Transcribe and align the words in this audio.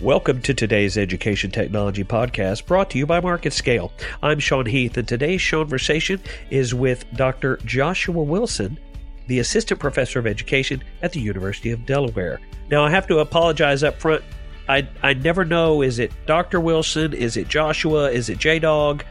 Welcome 0.00 0.40
to 0.42 0.54
today's 0.54 0.96
Education 0.96 1.50
Technology 1.50 2.04
Podcast 2.04 2.64
brought 2.64 2.88
to 2.88 2.96
you 2.96 3.04
by 3.04 3.20
MarketScale. 3.20 3.92
I'm 4.22 4.38
Sean 4.38 4.64
Heath, 4.64 4.96
and 4.96 5.06
today's 5.06 5.46
conversation 5.46 6.18
is 6.48 6.74
with 6.74 7.04
Dr. 7.16 7.58
Joshua 7.66 8.22
Wilson, 8.22 8.78
the 9.26 9.40
Assistant 9.40 9.78
Professor 9.78 10.18
of 10.18 10.26
Education 10.26 10.82
at 11.02 11.12
the 11.12 11.20
University 11.20 11.70
of 11.70 11.84
Delaware. 11.84 12.40
Now, 12.70 12.82
I 12.82 12.88
have 12.88 13.06
to 13.08 13.18
apologize 13.18 13.82
up 13.82 14.00
front. 14.00 14.24
I, 14.70 14.88
I 15.02 15.12
never 15.12 15.44
know 15.44 15.82
is 15.82 15.98
it 15.98 16.12
Dr. 16.24 16.60
Wilson? 16.60 17.12
Is 17.12 17.36
it 17.36 17.48
Joshua? 17.48 18.10
Is 18.10 18.30
it 18.30 18.38
J 18.38 18.58
Dog? 18.58 19.04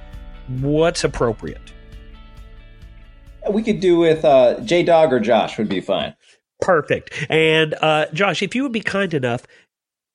What's 0.47 1.03
appropriate? 1.03 1.71
We 3.47 3.61
could 3.61 3.79
do 3.79 3.99
with 3.99 4.25
uh, 4.25 4.59
J 4.61 4.81
Dog 4.81 5.13
or 5.13 5.19
Josh 5.19 5.59
would 5.59 5.69
be 5.69 5.81
fine. 5.81 6.15
Perfect. 6.61 7.13
And 7.29 7.75
uh, 7.75 8.07
Josh, 8.11 8.41
if 8.41 8.55
you 8.55 8.63
would 8.63 8.71
be 8.71 8.81
kind 8.81 9.13
enough, 9.13 9.45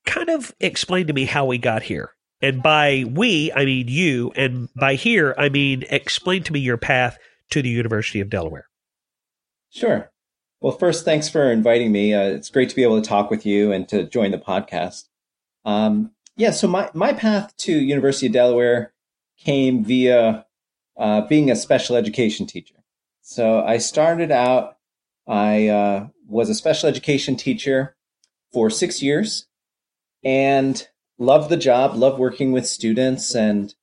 kind 0.05 0.29
of 0.29 0.53
explain 0.59 1.07
to 1.07 1.13
me 1.13 1.25
how 1.25 1.45
we 1.45 1.57
got 1.57 1.83
here. 1.83 2.11
And 2.41 2.61
by 2.61 3.05
we, 3.09 3.51
I 3.53 3.65
mean 3.65 3.87
you. 3.87 4.31
And 4.35 4.69
by 4.75 4.95
here, 4.95 5.33
I 5.37 5.49
mean 5.49 5.83
explain 5.89 6.43
to 6.43 6.53
me 6.53 6.59
your 6.59 6.77
path 6.77 7.17
to 7.51 7.61
the 7.61 7.69
University 7.69 8.19
of 8.19 8.29
Delaware. 8.29 8.67
Sure. 9.69 10.11
Well, 10.61 10.77
first, 10.77 11.05
thanks 11.05 11.29
for 11.29 11.51
inviting 11.51 11.91
me. 11.91 12.13
Uh, 12.13 12.23
it's 12.23 12.49
great 12.49 12.69
to 12.69 12.75
be 12.75 12.83
able 12.83 13.01
to 13.01 13.07
talk 13.07 13.29
with 13.29 13.45
you 13.45 13.71
and 13.71 13.87
to 13.89 14.05
join 14.05 14.31
the 14.31 14.37
podcast. 14.37 15.05
Um, 15.63 16.11
yeah, 16.37 16.51
so 16.51 16.67
my, 16.67 16.89
my 16.93 17.13
path 17.13 17.55
to 17.57 17.71
University 17.71 18.27
of 18.27 18.33
Delaware 18.33 18.93
came 19.37 19.83
via 19.83 20.45
uh, 20.97 21.21
being 21.21 21.51
a 21.51 21.55
special 21.55 21.95
education 21.95 22.45
teacher. 22.45 22.75
So 23.21 23.63
I 23.63 23.77
started 23.77 24.31
out, 24.31 24.77
I 25.27 25.67
uh, 25.67 26.07
was 26.27 26.49
a 26.49 26.55
special 26.55 26.89
education 26.89 27.35
teacher 27.35 27.95
for 28.53 28.69
six 28.69 29.01
years 29.01 29.47
and 30.25 30.87
loved 31.19 31.49
the 31.49 31.57
job, 31.57 31.95
loved 31.95 32.19
working 32.19 32.51
with 32.51 32.67
students 32.67 33.35
and 33.35 33.75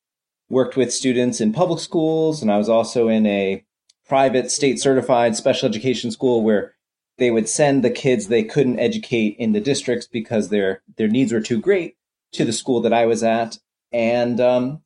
worked 0.50 0.76
with 0.76 0.92
students 0.92 1.40
in 1.40 1.52
public 1.52 1.80
schools. 1.80 2.42
And 2.42 2.50
I 2.50 2.58
was 2.58 2.68
also 2.68 3.08
in 3.08 3.24
a 3.24 3.64
private 4.06 4.50
state 4.50 4.80
certified 4.80 5.36
special 5.36 5.68
education 5.68 6.10
school 6.10 6.42
where 6.42 6.74
they 7.18 7.30
would 7.30 7.48
send 7.48 7.82
the 7.82 7.90
kids 7.90 8.26
they 8.26 8.42
couldn't 8.42 8.80
educate 8.80 9.36
in 9.38 9.52
the 9.52 9.60
districts 9.60 10.06
because 10.06 10.48
their 10.48 10.82
their 10.96 11.08
needs 11.08 11.32
were 11.32 11.40
too 11.40 11.60
great 11.60 11.96
to 12.32 12.44
the 12.44 12.52
school 12.52 12.80
that 12.80 12.92
I 12.92 13.06
was 13.06 13.22
at. 13.22 13.58
And 13.92 14.40
um, 14.40 14.82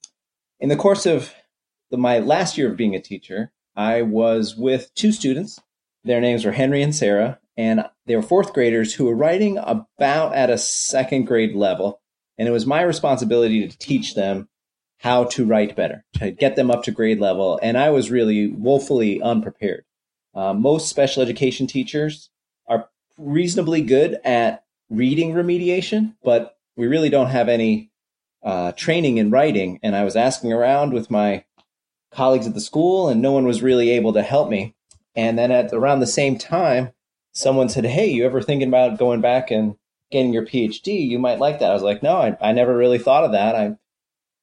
in 0.60 0.68
the 0.68 0.76
course 0.76 1.06
of 1.06 1.34
the, 1.90 1.96
my 1.96 2.18
last 2.18 2.58
year 2.58 2.70
of 2.70 2.76
being 2.76 2.94
a 2.94 3.00
teacher, 3.00 3.52
I 3.74 4.02
was 4.02 4.56
with 4.56 4.92
two 4.94 5.12
students. 5.12 5.60
Their 6.04 6.20
names 6.20 6.44
were 6.44 6.52
Henry 6.52 6.82
and 6.82 6.94
Sarah, 6.94 7.40
and 7.56 7.84
they 8.06 8.16
were 8.16 8.22
fourth 8.22 8.52
graders 8.52 8.94
who 8.94 9.04
were 9.06 9.16
writing 9.16 9.58
about 9.58 10.34
at 10.34 10.50
a 10.50 10.58
second 10.58 11.24
grade 11.24 11.54
level. 11.54 12.00
And 12.38 12.46
it 12.46 12.52
was 12.52 12.66
my 12.66 12.82
responsibility 12.82 13.66
to 13.66 13.78
teach 13.78 14.14
them 14.14 14.48
how 14.98 15.24
to 15.24 15.44
write 15.44 15.76
better, 15.76 16.04
to 16.14 16.30
get 16.30 16.56
them 16.56 16.70
up 16.70 16.82
to 16.84 16.90
grade 16.90 17.20
level. 17.20 17.58
And 17.62 17.78
I 17.78 17.90
was 17.90 18.10
really 18.10 18.48
woefully 18.48 19.22
unprepared. 19.22 19.84
Uh, 20.34 20.52
most 20.52 20.88
special 20.88 21.22
education 21.22 21.66
teachers 21.66 22.30
are 22.68 22.88
reasonably 23.16 23.80
good 23.80 24.18
at 24.24 24.64
reading 24.90 25.32
remediation, 25.32 26.14
but 26.22 26.58
we 26.76 26.86
really 26.86 27.08
don't 27.08 27.28
have 27.28 27.48
any 27.48 27.90
uh, 28.42 28.72
training 28.72 29.16
in 29.18 29.30
writing. 29.30 29.80
And 29.82 29.96
I 29.96 30.04
was 30.04 30.16
asking 30.16 30.52
around 30.52 30.92
with 30.92 31.10
my 31.10 31.44
colleagues 32.10 32.46
at 32.46 32.54
the 32.54 32.60
school, 32.60 33.08
and 33.08 33.22
no 33.22 33.32
one 33.32 33.46
was 33.46 33.62
really 33.62 33.90
able 33.90 34.12
to 34.12 34.22
help 34.22 34.50
me. 34.50 34.74
And 35.14 35.38
then 35.38 35.50
at 35.50 35.72
around 35.72 36.00
the 36.00 36.06
same 36.06 36.36
time, 36.36 36.92
someone 37.36 37.68
said, 37.68 37.84
Hey, 37.84 38.10
you 38.10 38.24
ever 38.24 38.40
thinking 38.40 38.68
about 38.68 38.98
going 38.98 39.20
back 39.20 39.50
and 39.50 39.76
getting 40.10 40.32
your 40.32 40.46
PhD? 40.46 41.06
You 41.06 41.18
might 41.18 41.38
like 41.38 41.58
that. 41.58 41.70
I 41.70 41.74
was 41.74 41.82
like, 41.82 42.02
No, 42.02 42.16
I, 42.16 42.36
I 42.40 42.52
never 42.52 42.76
really 42.76 42.98
thought 42.98 43.24
of 43.24 43.32
that. 43.32 43.54
I, 43.54 43.76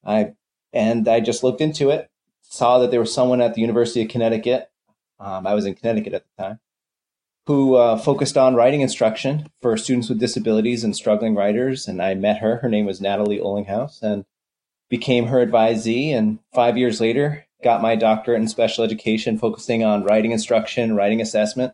I, 0.06 0.34
and 0.72 1.08
I 1.08 1.20
just 1.20 1.44
looked 1.44 1.62
into 1.62 1.90
it, 1.90 2.10
saw 2.42 2.80
that 2.80 2.92
there 2.92 3.00
was 3.00 3.14
someone 3.14 3.42
at 3.42 3.56
the 3.56 3.62
University 3.62 4.02
of 4.04 4.10
Connecticut. 4.10 4.70
Um, 5.20 5.48
I 5.48 5.54
was 5.54 5.66
in 5.66 5.76
Connecticut 5.76 6.14
at 6.14 6.26
the 6.26 6.44
time 6.44 6.60
who 7.46 7.76
uh, 7.76 7.98
focused 7.98 8.38
on 8.38 8.56
writing 8.56 8.82
instruction 8.82 9.50
for 9.62 9.76
students 9.76 10.08
with 10.08 10.20
disabilities 10.20 10.84
and 10.84 10.96
struggling 10.96 11.36
writers. 11.36 11.88
And 11.88 12.02
I 12.02 12.14
met 12.14 12.40
her. 12.40 12.58
Her 12.58 12.70
name 12.70 12.86
was 12.86 13.02
Natalie 13.02 13.40
Olinghouse 13.40 14.02
and 14.02 14.24
became 14.90 15.28
her 15.28 15.46
advisee. 15.46 16.12
And 16.12 16.40
five 16.54 16.78
years 16.78 17.02
later, 17.02 17.46
got 17.64 17.82
my 17.82 17.96
doctorate 17.96 18.42
in 18.42 18.48
special 18.48 18.84
education, 18.84 19.38
focusing 19.38 19.84
on 19.84 20.06
writing 20.06 20.32
instruction, 20.32 20.96
writing 20.96 21.20
assessment, 21.20 21.74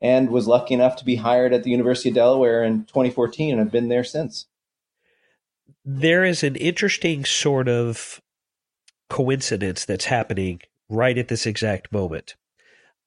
and 0.00 0.30
was 0.30 0.46
lucky 0.46 0.74
enough 0.74 0.96
to 0.96 1.04
be 1.04 1.16
hired 1.16 1.52
at 1.52 1.62
the 1.62 1.70
University 1.70 2.10
of 2.10 2.14
Delaware 2.14 2.62
in 2.62 2.84
2014 2.84 3.50
and 3.50 3.58
have 3.58 3.72
been 3.72 3.88
there 3.88 4.04
since. 4.04 4.46
There 5.84 6.24
is 6.24 6.42
an 6.42 6.56
interesting 6.56 7.24
sort 7.24 7.68
of 7.68 8.20
coincidence 9.08 9.84
that's 9.84 10.06
happening 10.06 10.60
right 10.88 11.16
at 11.16 11.28
this 11.28 11.46
exact 11.46 11.92
moment. 11.92 12.34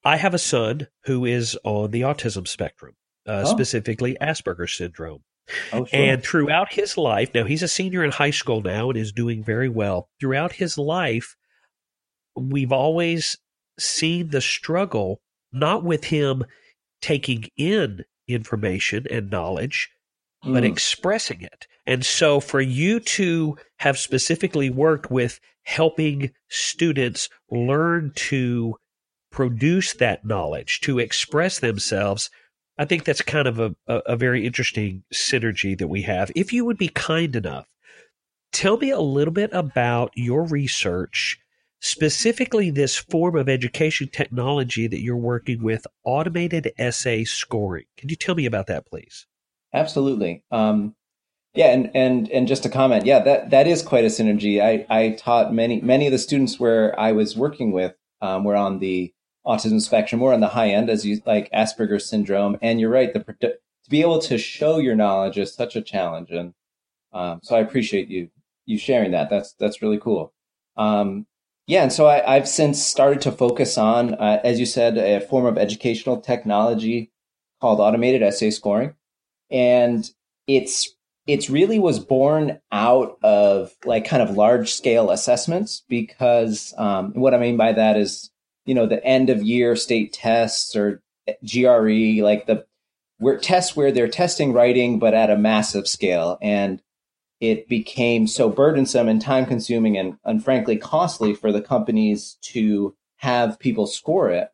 I 0.03 0.16
have 0.17 0.33
a 0.33 0.39
son 0.39 0.88
who 1.03 1.25
is 1.25 1.57
on 1.63 1.91
the 1.91 2.01
autism 2.01 2.47
spectrum, 2.47 2.95
uh, 3.27 3.44
oh. 3.45 3.50
specifically 3.50 4.17
Asperger's 4.19 4.73
syndrome. 4.73 5.23
Oh, 5.73 5.85
sure. 5.85 6.00
And 6.00 6.23
throughout 6.23 6.73
his 6.73 6.97
life, 6.97 7.33
now 7.33 7.44
he's 7.44 7.63
a 7.63 7.67
senior 7.67 8.03
in 8.03 8.11
high 8.11 8.31
school 8.31 8.61
now 8.61 8.89
and 8.89 8.97
is 8.97 9.11
doing 9.11 9.44
very 9.44 9.69
well. 9.69 10.09
Throughout 10.19 10.53
his 10.53 10.77
life, 10.77 11.35
we've 12.35 12.71
always 12.71 13.38
seen 13.77 14.29
the 14.29 14.41
struggle, 14.41 15.21
not 15.51 15.83
with 15.83 16.06
him 16.06 16.45
taking 17.01 17.45
in 17.57 18.03
information 18.27 19.05
and 19.09 19.29
knowledge, 19.29 19.89
mm. 20.45 20.53
but 20.53 20.63
hmm. 20.63 20.69
expressing 20.69 21.41
it. 21.41 21.67
And 21.85 22.05
so 22.05 22.39
for 22.39 22.61
you 22.61 22.99
to 22.99 23.57
have 23.79 23.97
specifically 23.97 24.69
worked 24.69 25.09
with 25.09 25.39
helping 25.63 26.31
students 26.49 27.29
learn 27.49 28.11
to 28.15 28.75
produce 29.31 29.93
that 29.93 30.25
knowledge, 30.25 30.81
to 30.81 30.99
express 30.99 31.59
themselves, 31.59 32.29
I 32.77 32.85
think 32.85 33.03
that's 33.03 33.21
kind 33.21 33.47
of 33.47 33.59
a, 33.59 33.75
a, 33.88 33.95
a 34.07 34.15
very 34.15 34.45
interesting 34.45 35.03
synergy 35.13 35.77
that 35.77 35.88
we 35.88 36.03
have. 36.03 36.31
If 36.35 36.53
you 36.53 36.65
would 36.65 36.77
be 36.77 36.89
kind 36.89 37.35
enough, 37.35 37.67
tell 38.51 38.77
me 38.77 38.89
a 38.91 38.99
little 38.99 39.33
bit 39.33 39.51
about 39.53 40.11
your 40.15 40.45
research 40.45 41.39
specifically 41.79 42.69
this 42.69 42.95
form 42.95 43.35
of 43.35 43.50
education 43.50 44.09
technology 44.12 44.88
that 44.88 45.01
you're 45.01 45.16
working 45.16 45.63
with, 45.63 45.85
automated 46.03 46.72
essay 46.78 47.23
scoring. 47.23 47.85
Can 47.97 48.09
you 48.09 48.16
tell 48.16 48.35
me 48.35 48.45
about 48.45 48.67
that, 48.67 48.85
please? 48.85 49.25
Absolutely. 49.73 50.44
Um, 50.51 50.95
yeah, 51.53 51.68
and 51.73 51.89
and 51.95 52.29
and 52.29 52.47
just 52.47 52.66
a 52.66 52.69
comment. 52.69 53.06
Yeah, 53.06 53.19
that 53.19 53.50
that 53.50 53.68
is 53.68 53.81
quite 53.81 54.03
a 54.03 54.07
synergy. 54.07 54.62
I 54.62 54.85
I 54.89 55.12
taught 55.12 55.53
many 55.53 55.81
many 55.81 56.06
of 56.06 56.12
the 56.12 56.19
students 56.19 56.59
where 56.59 56.97
I 57.00 57.12
was 57.12 57.35
working 57.35 57.72
with 57.72 57.95
um, 58.22 58.44
were 58.44 58.56
on 58.56 58.79
the 58.79 59.13
autism 59.45 59.81
spectrum, 59.81 60.19
more 60.19 60.34
on 60.34 60.41
the 60.41 60.50
high 60.50 60.69
end, 60.69 60.89
as 60.89 61.06
you 61.06 61.22
like 61.25 61.51
Asperger's 61.51 62.07
syndrome. 62.07 62.57
And 62.62 62.79
you're 62.79 62.91
right, 62.91 63.12
the 63.12 63.19
to 63.41 63.56
be 63.89 64.01
able 64.01 64.19
to 64.19 64.38
show 64.38 64.78
your 64.78 64.95
knowledge 64.95 65.38
is 65.38 65.53
such 65.53 65.75
a 65.75 65.81
challenge, 65.81 66.29
and 66.29 66.53
um, 67.13 67.39
so 67.41 67.56
I 67.56 67.62
appreciate 67.62 68.09
you 68.09 68.29
you 68.66 68.78
sharing 68.78 69.12
that. 69.12 69.29
That's 69.31 69.53
that's 69.53 69.81
really 69.81 70.00
cool. 70.00 70.34
Um, 70.78 71.25
yeah, 71.69 71.84
and 71.84 71.94
so 71.94 72.07
I, 72.07 72.34
have 72.34 72.50
since 72.50 72.84
started 72.84 73.22
to 73.22 73.31
focus 73.31 73.78
on, 73.78 74.16
uh, 74.16 74.40
as 74.44 74.59
you 74.59 74.66
said, 74.66 74.97
a 74.97 75.22
form 75.22 75.46
of 75.46 75.56
educational 75.56 76.19
technology 76.19 77.12
called 77.62 77.80
automated 77.80 78.24
essay 78.24 78.50
scoring, 78.50 78.96
and 79.52 80.09
it's 80.47 80.90
it's 81.28 81.47
really 81.47 81.78
was 81.78 82.00
born 82.00 82.59
out 82.72 83.19
of 83.22 83.72
like 83.85 84.03
kind 84.03 84.24
of 84.24 84.35
large 84.35 84.74
scale 84.74 85.12
assessments 85.12 85.84
because 85.88 86.74
um, 86.80 87.13
what 87.13 87.35
I 87.35 87.38
mean 87.38 87.56
by 87.56 87.74
that 87.74 87.97
is 87.97 88.31
you 88.66 88.74
know 88.74 88.88
the 88.88 89.06
end 89.06 89.30
of 89.30 89.44
year 89.44 89.75
state 89.75 90.12
tests 90.12 90.75
or 90.75 91.03
GRE 91.44 92.24
like 92.24 92.47
the 92.47 92.66
where 93.19 93.38
tests 93.38 93.75
where 93.75 93.91
they're 93.91 94.07
testing 94.07 94.53
writing 94.53 94.97
but 94.97 95.13
at 95.13 95.30
a 95.30 95.38
massive 95.38 95.88
scale. 95.88 96.40
And 96.41 96.81
it 97.39 97.68
became 97.68 98.27
so 98.27 98.50
burdensome 98.50 99.07
and 99.07 99.21
time 99.21 99.45
consuming 99.45 99.97
and, 99.97 100.18
and 100.25 100.44
frankly 100.44 100.77
costly 100.77 101.33
for 101.33 101.51
the 101.51 101.62
companies 101.62 102.38
to 102.41 102.95
have 103.18 103.59
people 103.59 103.88
score 103.88 104.30
it 104.30 104.50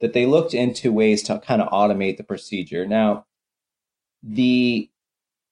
that 0.00 0.12
they 0.12 0.26
looked 0.26 0.54
into 0.54 0.92
ways 0.92 1.22
to 1.24 1.38
kind 1.40 1.60
of 1.60 1.68
automate 1.70 2.16
the 2.16 2.22
procedure. 2.22 2.86
Now, 2.86 3.26
the 4.22 4.90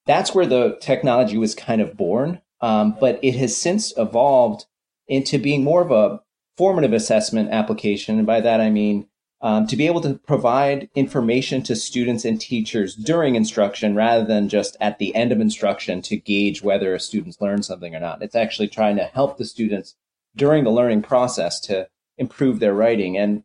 that's 0.07 0.35
where 0.35 0.47
the 0.47 0.79
technology 0.81 1.37
was 1.37 1.55
kind 1.55 1.81
of 1.81 1.97
born, 1.97 2.41
um, 2.61 2.97
but 3.01 3.19
it 3.23 3.35
has 3.37 3.57
since 3.57 3.93
evolved 3.97 4.67
into 5.09 5.39
being 5.39 5.65
more 5.65 5.83
of 5.83 5.91
a 5.91 6.21
formative 6.57 6.93
assessment 6.93 7.51
application. 7.51 8.19
And 8.19 8.27
by 8.27 8.41
that 8.41 8.61
I 8.61 8.71
mean 8.71 9.09
um, 9.43 9.67
to 9.67 9.77
be 9.77 9.87
able 9.87 10.01
to 10.01 10.15
provide 10.15 10.89
information 10.95 11.63
to 11.63 11.77
students 11.77 12.25
and 12.25 12.41
teachers 12.41 12.95
during 12.95 13.35
instruction 13.35 13.95
rather 13.95 14.25
than 14.25 14.49
just 14.49 14.77
at 14.81 14.99
the 14.99 15.15
end 15.15 15.31
of 15.31 15.41
instruction 15.41 16.01
to 16.03 16.17
gauge 16.17 16.63
whether 16.63 16.95
a 16.95 17.01
student's 17.01 17.41
learned 17.41 17.65
something 17.65 17.95
or 17.95 18.01
not. 18.01 18.23
It's 18.23 18.35
actually 18.35 18.69
trying 18.69 18.97
to 18.97 19.05
help 19.05 19.37
the 19.37 19.45
students 19.45 19.95
during 20.35 20.65
the 20.65 20.71
learning 20.71 21.03
process 21.03 21.61
to 21.61 21.89
improve 22.19 22.61
their 22.61 22.75
writing 22.75 23.17
and 23.17 23.43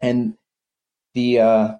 and 0.00 0.36
the 1.14 1.40
uh, 1.40 1.74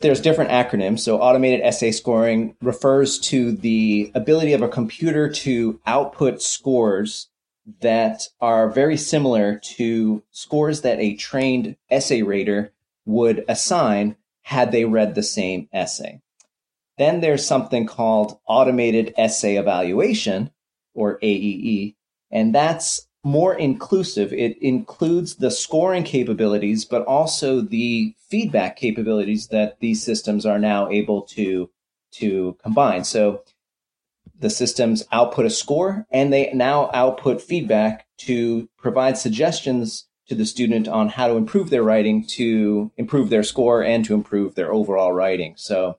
there's 0.00 0.20
different 0.20 0.50
acronyms. 0.50 1.00
So 1.00 1.18
automated 1.18 1.60
essay 1.60 1.90
scoring 1.90 2.56
refers 2.62 3.18
to 3.20 3.52
the 3.52 4.10
ability 4.14 4.52
of 4.52 4.62
a 4.62 4.68
computer 4.68 5.28
to 5.28 5.80
output 5.86 6.42
scores 6.42 7.28
that 7.80 8.28
are 8.40 8.68
very 8.70 8.96
similar 8.96 9.58
to 9.58 10.22
scores 10.30 10.82
that 10.82 10.98
a 10.98 11.14
trained 11.14 11.76
essay 11.90 12.22
rater 12.22 12.72
would 13.04 13.44
assign 13.48 14.16
had 14.42 14.72
they 14.72 14.84
read 14.84 15.14
the 15.14 15.22
same 15.22 15.68
essay. 15.72 16.20
Then 16.98 17.20
there's 17.20 17.46
something 17.46 17.86
called 17.86 18.38
automated 18.46 19.14
essay 19.16 19.56
evaluation 19.56 20.50
or 20.94 21.18
AEE, 21.20 21.94
and 22.30 22.54
that's 22.54 23.06
more 23.24 23.54
inclusive. 23.54 24.32
It 24.32 24.58
includes 24.60 25.36
the 25.36 25.50
scoring 25.50 26.02
capabilities, 26.02 26.84
but 26.84 27.04
also 27.06 27.60
the 27.60 28.14
feedback 28.28 28.76
capabilities 28.76 29.48
that 29.48 29.78
these 29.80 30.02
systems 30.02 30.44
are 30.44 30.58
now 30.58 30.90
able 30.90 31.22
to, 31.22 31.70
to 32.12 32.56
combine. 32.62 33.04
So 33.04 33.44
the 34.42 34.50
systems 34.50 35.04
output 35.12 35.46
a 35.46 35.50
score 35.50 36.04
and 36.10 36.32
they 36.32 36.50
now 36.52 36.90
output 36.92 37.40
feedback 37.40 38.06
to 38.18 38.68
provide 38.76 39.16
suggestions 39.16 40.06
to 40.28 40.34
the 40.34 40.44
student 40.44 40.88
on 40.88 41.08
how 41.08 41.28
to 41.28 41.36
improve 41.36 41.70
their 41.70 41.82
writing 41.82 42.26
to 42.26 42.90
improve 42.96 43.30
their 43.30 43.44
score 43.44 43.82
and 43.82 44.04
to 44.04 44.14
improve 44.14 44.54
their 44.54 44.72
overall 44.72 45.12
writing. 45.12 45.54
So 45.56 45.98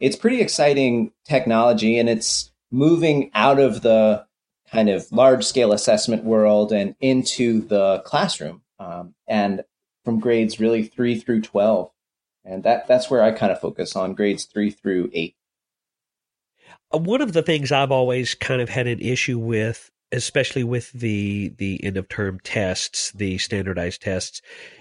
it's 0.00 0.16
pretty 0.16 0.40
exciting 0.40 1.12
technology 1.24 1.98
and 1.98 2.08
it's 2.08 2.50
moving 2.70 3.30
out 3.34 3.58
of 3.58 3.82
the 3.82 4.26
kind 4.70 4.88
of 4.88 5.10
large 5.12 5.44
scale 5.44 5.72
assessment 5.72 6.24
world 6.24 6.72
and 6.72 6.96
into 7.00 7.60
the 7.60 8.00
classroom 8.06 8.62
um, 8.78 9.14
and 9.28 9.62
from 10.04 10.18
grades 10.18 10.58
really 10.58 10.82
three 10.82 11.18
through 11.18 11.42
12. 11.42 11.90
And 12.44 12.64
that, 12.64 12.86
that's 12.86 13.10
where 13.10 13.22
I 13.22 13.32
kind 13.32 13.52
of 13.52 13.60
focus 13.60 13.96
on 13.96 14.14
grades 14.14 14.44
three 14.44 14.70
through 14.70 15.10
eight. 15.12 15.36
Uh, 16.92 16.98
one 16.98 17.20
of 17.20 17.32
the 17.32 17.42
things 17.42 17.72
I've 17.72 17.92
always 17.92 18.34
kind 18.34 18.60
of 18.60 18.68
had 18.68 18.86
an 18.86 19.00
issue 19.00 19.38
with, 19.38 19.90
especially 20.12 20.64
with 20.64 20.92
the 20.92 21.50
the 21.58 21.82
end 21.84 21.96
of 21.96 22.08
term 22.08 22.40
tests, 22.40 23.12
the 23.12 23.38
standardized 23.38 24.02
tests, 24.02 24.40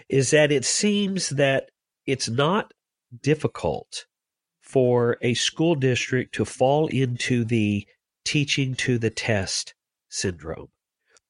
is 0.10 0.32
that 0.32 0.52
it 0.52 0.66
seems 0.66 1.30
that 1.30 1.70
it's 2.06 2.30
not 2.30 2.74
difficult 3.22 4.06
for 4.62 5.18
a 5.22 5.34
school 5.36 5.76
district 5.76 6.36
to 6.36 6.46
fall 6.46 6.88
into 6.88 7.46
the 7.46 7.88
teaching 8.24 8.74
to 8.76 8.98
the 8.98 9.10
test 9.10 9.74
syndrome, 10.10 10.70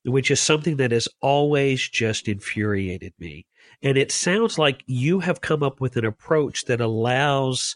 which 0.04 0.31
is 0.31 0.40
something 0.40 0.78
that 0.78 0.92
has 0.92 1.07
always 1.22 1.88
just 1.88 2.28
infuriated 2.28 3.13
me. 3.19 3.46
And 3.81 3.98
it 3.98 4.12
sounds 4.12 4.57
like 4.57 4.84
you 4.88 5.19
have 5.19 5.42
come 5.42 5.62
up 5.62 5.81
with 5.81 5.98
an 5.98 6.06
approach 6.06 6.66
that 6.66 6.81
allows 6.81 7.75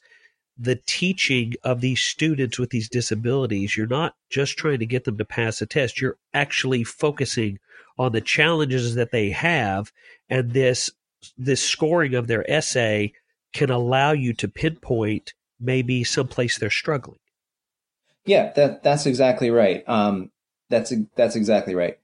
the 0.60 0.76
teaching 0.76 1.54
of 1.64 1.80
these 1.80 2.02
students 2.02 2.60
with 2.60 2.70
these 2.70 2.90
disabilities. 2.90 3.78
You're 3.78 3.88
not 3.88 4.16
just 4.30 4.58
trying 4.58 4.80
to 4.80 4.86
get 4.86 5.06
them 5.06 5.18
to 5.18 5.26
pass 5.26 5.62
a 5.62 5.66
test, 5.66 6.02
you're 6.02 6.18
actually 6.34 6.84
focusing 6.84 7.60
on 7.98 8.12
the 8.12 8.22
challenges 8.22 8.96
that 8.96 9.12
they 9.12 9.30
have. 9.30 9.92
And 10.30 10.52
this, 10.52 10.92
this 11.38 11.64
scoring 11.64 12.14
of 12.14 12.28
their 12.28 12.50
essay 12.50 13.14
can 13.54 13.70
allow 13.70 14.12
you 14.12 14.34
to 14.34 14.48
pinpoint 14.48 15.34
maybe 15.60 16.04
someplace 16.04 16.58
they're 16.58 16.70
struggling. 16.70 17.20
Yeah, 18.26 18.52
that, 18.54 18.84
that's 18.84 19.06
exactly 19.06 19.50
right. 19.50 19.84
Um, 19.88 20.32
that's 20.70 20.94
that's 21.16 21.36
exactly 21.36 21.74
right. 21.74 21.98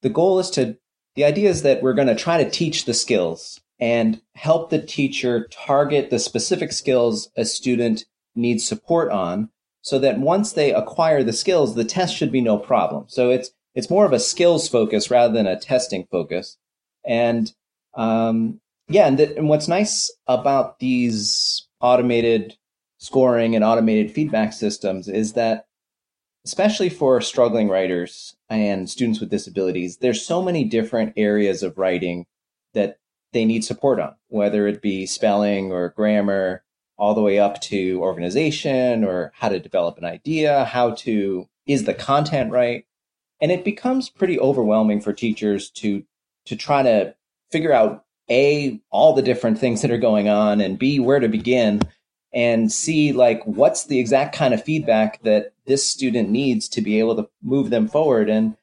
The 0.00 0.08
goal 0.08 0.40
is 0.40 0.50
to 0.50 0.76
the 1.14 1.24
idea 1.24 1.50
is 1.50 1.62
that 1.62 1.82
we're 1.82 1.94
going 1.94 2.08
to 2.08 2.16
try 2.16 2.42
to 2.42 2.50
teach 2.50 2.84
the 2.84 2.94
skills 2.94 3.60
and 3.82 4.22
help 4.36 4.70
the 4.70 4.80
teacher 4.80 5.48
target 5.50 6.08
the 6.08 6.18
specific 6.20 6.70
skills 6.70 7.28
a 7.36 7.44
student 7.44 8.04
needs 8.36 8.64
support 8.64 9.10
on 9.10 9.50
so 9.80 9.98
that 9.98 10.20
once 10.20 10.52
they 10.52 10.72
acquire 10.72 11.24
the 11.24 11.32
skills 11.32 11.74
the 11.74 11.84
test 11.84 12.14
should 12.14 12.30
be 12.30 12.40
no 12.40 12.56
problem. 12.56 13.04
So 13.08 13.30
it's 13.30 13.50
it's 13.74 13.90
more 13.90 14.06
of 14.06 14.12
a 14.12 14.20
skills 14.20 14.68
focus 14.68 15.10
rather 15.10 15.34
than 15.34 15.48
a 15.48 15.58
testing 15.58 16.06
focus. 16.12 16.58
And 17.04 17.52
um, 17.94 18.60
yeah, 18.88 19.08
and, 19.08 19.18
and 19.18 19.48
what's 19.48 19.66
nice 19.66 20.14
about 20.28 20.78
these 20.78 21.66
automated 21.80 22.56
scoring 22.98 23.56
and 23.56 23.64
automated 23.64 24.12
feedback 24.12 24.52
systems 24.52 25.08
is 25.08 25.32
that 25.32 25.66
especially 26.44 26.88
for 26.88 27.20
struggling 27.20 27.68
writers 27.68 28.36
and 28.48 28.88
students 28.88 29.18
with 29.18 29.30
disabilities, 29.30 29.96
there's 29.96 30.24
so 30.24 30.40
many 30.40 30.62
different 30.62 31.14
areas 31.16 31.64
of 31.64 31.78
writing 31.78 32.26
that 32.74 32.98
they 33.32 33.44
need 33.44 33.64
support 33.64 34.00
on, 34.00 34.14
whether 34.28 34.66
it 34.66 34.82
be 34.82 35.06
spelling 35.06 35.72
or 35.72 35.90
grammar, 35.90 36.62
all 36.98 37.14
the 37.14 37.22
way 37.22 37.38
up 37.38 37.60
to 37.60 37.98
organization 38.00 39.02
or 39.04 39.32
how 39.34 39.48
to 39.48 39.58
develop 39.58 39.98
an 39.98 40.04
idea, 40.04 40.64
how 40.64 40.92
to, 40.92 41.48
is 41.66 41.84
the 41.84 41.94
content 41.94 42.52
right? 42.52 42.84
And 43.40 43.50
it 43.50 43.64
becomes 43.64 44.08
pretty 44.08 44.38
overwhelming 44.38 45.00
for 45.00 45.12
teachers 45.12 45.70
to, 45.70 46.04
to 46.46 46.54
try 46.54 46.82
to 46.82 47.14
figure 47.50 47.72
out 47.72 48.04
A, 48.30 48.80
all 48.90 49.14
the 49.14 49.22
different 49.22 49.58
things 49.58 49.82
that 49.82 49.90
are 49.90 49.98
going 49.98 50.28
on 50.28 50.60
and 50.60 50.78
B, 50.78 51.00
where 51.00 51.18
to 51.18 51.28
begin 51.28 51.80
and 52.32 52.72
see 52.72 53.12
like 53.12 53.42
what's 53.44 53.86
the 53.86 53.98
exact 53.98 54.34
kind 54.34 54.54
of 54.54 54.62
feedback 54.62 55.22
that 55.22 55.52
this 55.66 55.86
student 55.86 56.30
needs 56.30 56.68
to 56.68 56.80
be 56.80 56.98
able 56.98 57.16
to 57.16 57.28
move 57.42 57.70
them 57.70 57.88
forward 57.88 58.30
and 58.30 58.56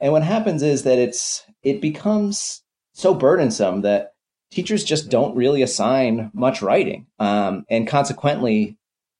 and 0.00 0.12
what 0.12 0.22
happens 0.22 0.62
is 0.62 0.84
that 0.84 0.98
it's 0.98 1.44
it 1.62 1.80
becomes 1.80 2.62
so 2.98 3.14
burdensome 3.14 3.82
that 3.82 4.14
teachers 4.50 4.82
just 4.82 5.08
don't 5.08 5.36
really 5.36 5.62
assign 5.62 6.30
much 6.34 6.62
writing 6.62 7.06
um, 7.18 7.64
and 7.70 7.86
consequently 7.86 8.76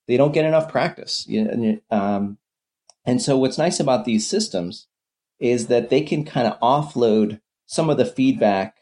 they 0.07 0.17
don't 0.17 0.33
get 0.33 0.45
enough 0.45 0.69
practice 0.69 1.27
um, 1.89 2.37
and 3.05 3.21
so 3.21 3.37
what's 3.37 3.57
nice 3.57 3.79
about 3.79 4.05
these 4.05 4.27
systems 4.27 4.87
is 5.39 5.67
that 5.67 5.89
they 5.89 6.01
can 6.01 6.25
kind 6.25 6.47
of 6.47 6.59
offload 6.59 7.39
some 7.65 7.89
of 7.89 7.97
the 7.97 8.05
feedback 8.05 8.79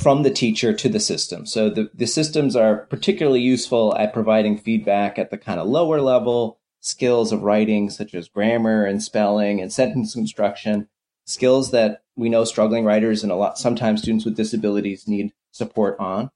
from 0.00 0.22
the 0.22 0.30
teacher 0.30 0.72
to 0.72 0.88
the 0.88 1.00
system. 1.00 1.44
So 1.44 1.68
the, 1.68 1.90
the 1.92 2.06
systems 2.06 2.54
are 2.54 2.86
particularly 2.86 3.40
useful 3.40 3.96
at 3.96 4.14
providing 4.14 4.56
feedback 4.56 5.18
at 5.18 5.30
the 5.30 5.38
kind 5.38 5.58
of 5.58 5.66
lower 5.66 6.00
level 6.00 6.60
skills 6.80 7.32
of 7.32 7.42
writing, 7.42 7.90
such 7.90 8.14
as 8.14 8.28
grammar 8.28 8.84
and 8.84 9.02
spelling 9.02 9.60
and 9.60 9.72
sentence 9.72 10.14
construction, 10.14 10.88
skills 11.30 11.70
that 11.70 12.02
we 12.16 12.28
know 12.28 12.44
struggling 12.44 12.84
writers 12.84 13.22
and 13.22 13.32
a 13.32 13.36
lot, 13.36 13.58
sometimes 13.58 14.02
students 14.02 14.24
with 14.24 14.36
disabilities 14.36 15.08
need 15.08 15.32
support 15.52 15.98
on. 15.98 16.30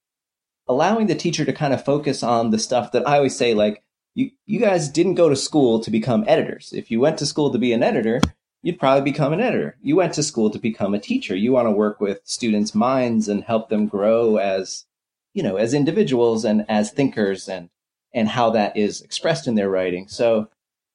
Allowing 0.67 1.08
the 1.08 1.14
teacher 1.14 1.44
to 1.44 1.52
kind 1.52 1.75
of 1.75 1.85
focus 1.85 2.23
on 2.23 2.50
the 2.50 2.58
stuff 2.58 2.93
that 2.93 3.06
I 3.06 3.17
always 3.17 3.37
say, 3.37 3.52
like, 3.52 3.82
you, 4.14 4.31
you 4.46 4.61
guys 4.61 4.88
didn't 4.88 5.17
go 5.17 5.29
to 5.29 5.37
school 5.37 5.81
to 5.81 5.91
become 5.91 6.25
editors. 6.26 6.73
If 6.73 6.91
you 6.91 7.00
went 7.00 7.19
to 7.19 7.26
school 7.26 7.52
to 7.52 7.58
be 7.58 7.73
an 7.73 7.82
editor, 7.82 8.20
you'd 8.63 8.79
probably 8.79 9.03
become 9.03 9.32
an 9.32 9.41
editor. 9.41 9.77
You 9.82 9.96
went 9.96 10.15
to 10.15 10.22
school 10.22 10.48
to 10.51 10.58
become 10.58 10.94
a 10.94 11.01
teacher. 11.01 11.36
You 11.36 11.53
want 11.53 11.67
to 11.67 11.72
work 11.72 12.01
with 12.01 12.20
students' 12.24 12.74
minds 12.74 13.29
and 13.29 13.44
help 13.44 13.69
them 13.69 13.86
grow 13.86 14.36
as, 14.36 14.86
you 15.34 15.43
know, 15.43 15.56
as 15.56 15.74
individuals 15.74 16.44
and 16.44 16.65
as 16.69 16.93
thinkers 16.93 17.48
and, 17.48 17.69
and 18.15 18.29
how 18.29 18.51
that 18.51 18.77
is 18.77 19.03
expressed 19.03 19.46
in 19.46 19.56
their 19.56 19.69
writing. 19.69 20.08
So 20.08 20.48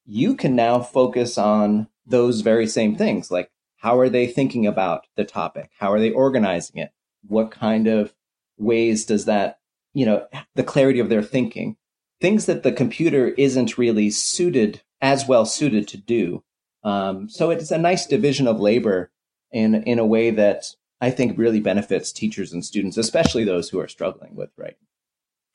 you 0.04 0.34
can 0.34 0.56
now 0.56 0.80
focus 0.80 1.38
on 1.38 1.86
those 2.06 2.40
very 2.40 2.66
same 2.66 2.96
things. 2.96 3.30
Like, 3.30 3.50
how 3.80 3.98
are 3.98 4.08
they 4.08 4.26
thinking 4.26 4.66
about 4.66 5.06
the 5.16 5.24
topic? 5.24 5.70
How 5.78 5.92
are 5.92 6.00
they 6.00 6.10
organizing 6.10 6.80
it? 6.80 6.92
What 7.26 7.50
kind 7.50 7.86
of 7.86 8.14
ways 8.58 9.04
does 9.04 9.26
that, 9.26 9.58
you 9.92 10.06
know, 10.06 10.26
the 10.54 10.64
clarity 10.64 11.00
of 11.00 11.08
their 11.08 11.22
thinking? 11.22 11.76
Things 12.20 12.46
that 12.46 12.62
the 12.62 12.72
computer 12.72 13.28
isn't 13.28 13.78
really 13.78 14.10
suited 14.10 14.82
as 15.00 15.26
well 15.26 15.46
suited 15.46 15.88
to 15.88 15.96
do 15.96 16.44
um, 16.82 17.28
so 17.28 17.50
it's 17.50 17.70
a 17.70 17.78
nice 17.78 18.06
division 18.06 18.46
of 18.46 18.60
labor 18.60 19.10
in 19.52 19.74
in 19.84 19.98
a 19.98 20.06
way 20.06 20.30
that 20.30 20.66
I 21.00 21.10
think 21.10 21.38
really 21.38 21.60
benefits 21.60 22.12
teachers 22.12 22.52
and 22.52 22.64
students, 22.64 22.96
especially 22.96 23.44
those 23.44 23.68
who 23.68 23.80
are 23.80 23.88
struggling 23.88 24.34
with 24.34 24.50
writing. 24.56 24.76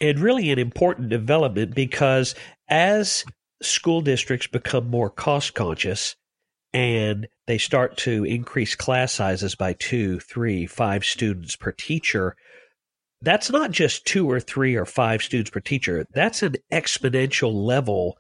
And 0.02 0.20
really 0.20 0.52
an 0.52 0.60
important 0.60 1.10
development 1.10 1.74
because 1.74 2.36
as 2.68 3.24
school 3.62 4.02
districts 4.02 4.48
become 4.48 4.90
more 4.90 5.10
cost 5.10 5.54
conscious 5.54 6.16
and 6.76 7.30
they 7.48 7.58
start 7.58 7.96
to 7.96 8.26
increase 8.26 8.76
class 8.76 9.14
sizes 9.14 9.56
by 9.56 9.72
two, 9.72 10.20
three, 10.20 10.66
five 10.66 11.06
students 11.06 11.56
per 11.56 11.72
teacher, 11.72 12.36
that's 13.22 13.50
not 13.50 13.72
just 13.72 14.06
two 14.06 14.30
or 14.30 14.42
three 14.42 14.76
or 14.76 14.86
five 14.86 15.24
students 15.24 15.50
per 15.50 15.62
teacher. 15.62 16.06
That's 16.14 16.44
an 16.44 16.56
exponential 16.74 17.54
level 17.54 18.18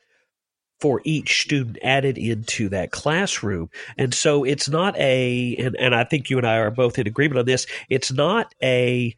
for 0.80 1.02
each 1.04 1.42
student 1.42 1.78
added 1.84 2.18
into 2.18 2.70
that 2.70 2.92
classroom. 2.92 3.70
And 3.98 4.14
so 4.14 4.46
it's 4.46 4.70
not 4.70 4.98
a, 4.98 5.58
and, 5.58 5.76
and 5.76 5.94
I 5.94 6.06
think 6.06 6.30
you 6.30 6.38
and 6.38 6.48
I 6.48 6.56
are 6.56 6.72
both 6.72 6.98
in 6.98 7.08
agreement 7.08 7.40
on 7.40 7.46
this, 7.46 7.68
it's 7.90 8.14
not 8.14 8.56
a 8.64 9.14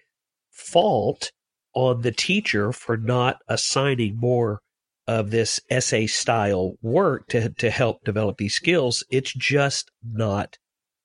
fault 0.49 1.31
on 1.75 2.01
the 2.01 2.11
teacher 2.11 2.71
for 2.71 2.97
not 2.97 3.37
assigning 3.47 4.17
more 4.17 4.61
of 5.07 5.31
this 5.31 5.59
essay 5.69 6.07
style 6.07 6.73
work 6.81 7.27
to, 7.29 7.49
to 7.49 7.69
help 7.69 8.03
develop 8.03 8.37
these 8.37 8.53
skills. 8.53 9.03
It's 9.09 9.33
just 9.33 9.89
not 10.03 10.57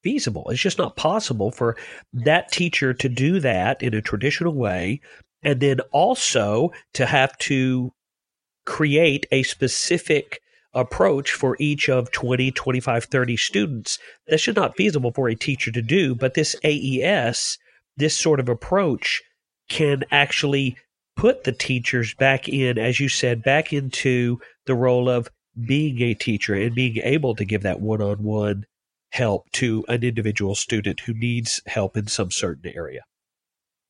feasible. 0.03 0.49
It's 0.51 0.61
just 0.61 0.79
not 0.79 0.97
possible 0.97 1.51
for 1.51 1.77
that 2.13 2.51
teacher 2.51 2.93
to 2.95 3.09
do 3.09 3.39
that 3.41 3.83
in 3.83 3.95
a 3.95 4.03
traditional 4.03 4.55
way 4.55 5.01
and 5.43 5.61
then 5.61 5.81
also 5.93 6.71
to 6.95 7.07
have 7.07 7.37
to 7.39 7.93
create 8.65 9.27
a 9.31 9.43
specific 9.43 10.41
approach 10.75 11.33
for 11.33 11.57
each 11.61 11.89
of 11.89 12.11
20, 12.13 12.51
25, 12.51 13.05
30 13.05 13.37
students. 13.37 13.99
That 14.29 14.39
should 14.39 14.57
not 14.57 14.77
feasible 14.77 15.13
for 15.13 15.29
a 15.29 15.35
teacher 15.35 15.71
to 15.73 15.83
do, 15.83 16.15
but 16.15 16.35
this 16.35 16.57
AES, 16.65 17.59
this 17.97 18.17
sort 18.17 18.41
of 18.41 18.49
approach 18.49 19.23
can 19.69 20.05
actually 20.11 20.77
put 21.17 21.45
the 21.45 21.53
teachers 21.53 22.15
back 22.15 22.49
in, 22.49 22.79
as 22.79 23.01
you 23.01 23.09
said, 23.09 23.43
back 23.43 23.73
into 23.73 24.41
the 24.67 24.75
role 24.75 25.09
of 25.09 25.31
being 25.67 26.01
a 26.01 26.15
teacher 26.15 26.55
and 26.55 26.75
being 26.75 26.99
able 26.99 27.35
to 27.35 27.45
give 27.45 27.63
that 27.63 27.81
one 27.81 28.01
on 28.01 28.23
one 28.23 28.65
help 29.11 29.51
to 29.53 29.85
an 29.89 30.03
individual 30.03 30.55
student 30.55 31.01
who 31.01 31.13
needs 31.13 31.61
help 31.67 31.97
in 31.97 32.07
some 32.07 32.31
certain 32.31 32.73
area. 32.75 33.03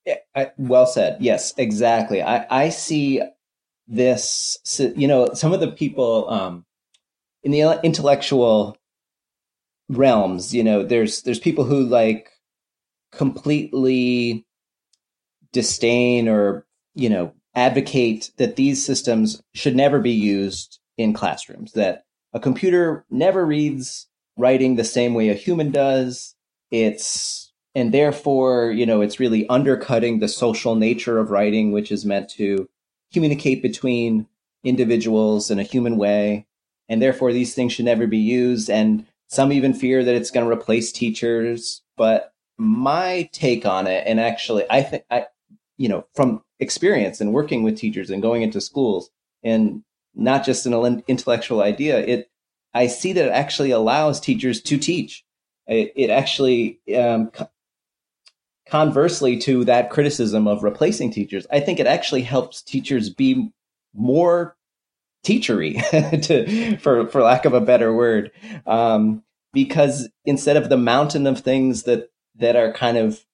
Yeah, 0.04 0.16
I, 0.34 0.50
well 0.56 0.86
said. 0.86 1.18
Yes, 1.20 1.54
exactly. 1.56 2.22
I, 2.22 2.46
I 2.50 2.68
see 2.70 3.22
this, 3.86 4.58
you 4.96 5.06
know, 5.06 5.32
some 5.34 5.52
of 5.52 5.60
the 5.60 5.70
people 5.70 6.28
um, 6.28 6.64
in 7.44 7.52
the 7.52 7.80
intellectual 7.84 8.76
realms, 9.88 10.54
you 10.54 10.64
know, 10.64 10.82
there's 10.82 11.22
there's 11.22 11.38
people 11.38 11.64
who 11.64 11.84
like 11.84 12.30
completely 13.12 14.44
disdain 15.52 16.28
or 16.28 16.66
you 16.94 17.08
know 17.08 17.34
advocate 17.54 18.30
that 18.38 18.56
these 18.56 18.84
systems 18.84 19.42
should 19.54 19.76
never 19.76 20.00
be 20.00 20.10
used 20.12 20.78
in 20.96 21.12
classrooms. 21.12 21.72
That 21.72 22.04
a 22.32 22.40
computer 22.40 23.04
never 23.10 23.44
reads 23.44 24.08
writing 24.36 24.76
the 24.76 24.84
same 24.84 25.14
way 25.14 25.28
a 25.28 25.34
human 25.34 25.70
does. 25.70 26.34
It's 26.70 27.52
and 27.74 27.92
therefore, 27.92 28.70
you 28.70 28.84
know, 28.84 29.00
it's 29.00 29.20
really 29.20 29.48
undercutting 29.48 30.18
the 30.18 30.28
social 30.28 30.74
nature 30.74 31.18
of 31.18 31.30
writing, 31.30 31.72
which 31.72 31.90
is 31.90 32.04
meant 32.04 32.28
to 32.30 32.68
communicate 33.12 33.62
between 33.62 34.26
individuals 34.64 35.50
in 35.50 35.58
a 35.58 35.64
human 35.64 35.96
way. 35.96 36.46
And 36.88 37.00
therefore, 37.00 37.32
these 37.32 37.54
things 37.54 37.72
should 37.72 37.86
never 37.86 38.06
be 38.06 38.18
used. 38.18 38.68
And 38.68 39.06
some 39.28 39.52
even 39.52 39.72
fear 39.72 40.04
that 40.04 40.14
it's 40.14 40.30
going 40.30 40.46
to 40.46 40.52
replace 40.52 40.92
teachers. 40.92 41.82
But 41.96 42.34
my 42.58 43.30
take 43.32 43.64
on 43.64 43.86
it, 43.86 44.04
and 44.06 44.20
actually, 44.20 44.64
I 44.68 44.82
think 44.82 45.04
I, 45.10 45.26
you 45.78 45.88
know, 45.88 46.04
from 46.14 46.42
experience 46.62 47.20
and 47.20 47.32
working 47.34 47.62
with 47.62 47.76
teachers 47.76 48.08
and 48.08 48.22
going 48.22 48.42
into 48.42 48.60
schools, 48.60 49.10
and 49.42 49.82
not 50.14 50.44
just 50.44 50.66
an 50.66 51.02
intellectual 51.08 51.60
idea, 51.60 51.98
it 51.98 52.30
I 52.74 52.86
see 52.86 53.12
that 53.12 53.26
it 53.26 53.32
actually 53.32 53.70
allows 53.70 54.20
teachers 54.20 54.62
to 54.62 54.78
teach. 54.78 55.24
It, 55.66 55.92
it 55.94 56.10
actually 56.10 56.80
um, 56.96 57.30
conversely 58.68 59.38
to 59.38 59.64
that 59.64 59.90
criticism 59.90 60.48
of 60.48 60.62
replacing 60.62 61.10
teachers, 61.10 61.46
I 61.50 61.60
think 61.60 61.78
it 61.78 61.86
actually 61.86 62.22
helps 62.22 62.62
teachers 62.62 63.10
be 63.10 63.52
more 63.94 64.56
teachery, 65.24 65.78
to, 66.22 66.76
for 66.78 67.06
for 67.08 67.22
lack 67.22 67.44
of 67.44 67.54
a 67.54 67.60
better 67.60 67.94
word, 67.94 68.32
um, 68.66 69.22
because 69.52 70.08
instead 70.24 70.56
of 70.56 70.68
the 70.68 70.78
mountain 70.78 71.26
of 71.26 71.40
things 71.40 71.84
that 71.84 72.10
that 72.36 72.56
are 72.56 72.72
kind 72.72 72.96
of 72.96 73.24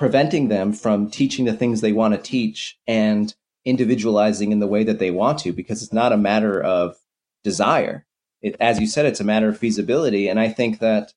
preventing 0.00 0.48
them 0.48 0.72
from 0.72 1.10
teaching 1.10 1.44
the 1.44 1.52
things 1.52 1.82
they 1.82 1.92
want 1.92 2.14
to 2.14 2.20
teach 2.20 2.78
and 2.86 3.34
individualizing 3.66 4.50
in 4.50 4.58
the 4.58 4.66
way 4.66 4.82
that 4.82 4.98
they 4.98 5.10
want 5.10 5.38
to, 5.38 5.52
because 5.52 5.82
it's 5.82 5.92
not 5.92 6.10
a 6.10 6.16
matter 6.16 6.60
of 6.60 6.96
desire. 7.44 8.06
It, 8.40 8.56
as 8.58 8.80
you 8.80 8.86
said, 8.86 9.04
it's 9.04 9.20
a 9.20 9.24
matter 9.24 9.50
of 9.50 9.58
feasibility, 9.58 10.26
and 10.26 10.40
I 10.40 10.48
think 10.48 10.78
that 10.78 11.12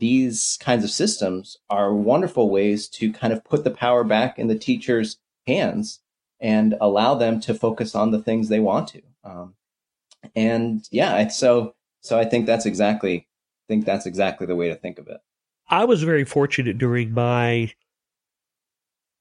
these 0.00 0.58
kinds 0.60 0.82
of 0.82 0.90
systems 0.90 1.58
are 1.70 1.94
wonderful 1.94 2.50
ways 2.50 2.88
to 2.88 3.12
kind 3.12 3.32
of 3.32 3.44
put 3.44 3.62
the 3.62 3.70
power 3.70 4.02
back 4.02 4.36
in 4.36 4.48
the 4.48 4.58
teacher's 4.58 5.18
hands 5.46 6.00
and 6.40 6.74
allow 6.80 7.14
them 7.14 7.38
to 7.38 7.54
focus 7.54 7.94
on 7.94 8.10
the 8.10 8.20
things 8.20 8.48
they 8.48 8.58
want 8.58 8.88
to. 8.88 9.02
Um, 9.22 9.54
and 10.34 10.88
yeah, 10.90 11.28
so 11.28 11.76
so 12.00 12.18
I 12.18 12.24
think 12.24 12.46
that's 12.46 12.66
exactly 12.66 13.18
I 13.18 13.64
think 13.68 13.84
that's 13.84 14.06
exactly 14.06 14.48
the 14.48 14.56
way 14.56 14.68
to 14.68 14.74
think 14.74 14.98
of 14.98 15.06
it. 15.06 15.20
I 15.68 15.84
was 15.84 16.02
very 16.02 16.24
fortunate 16.24 16.76
during 16.76 17.12
my 17.12 17.72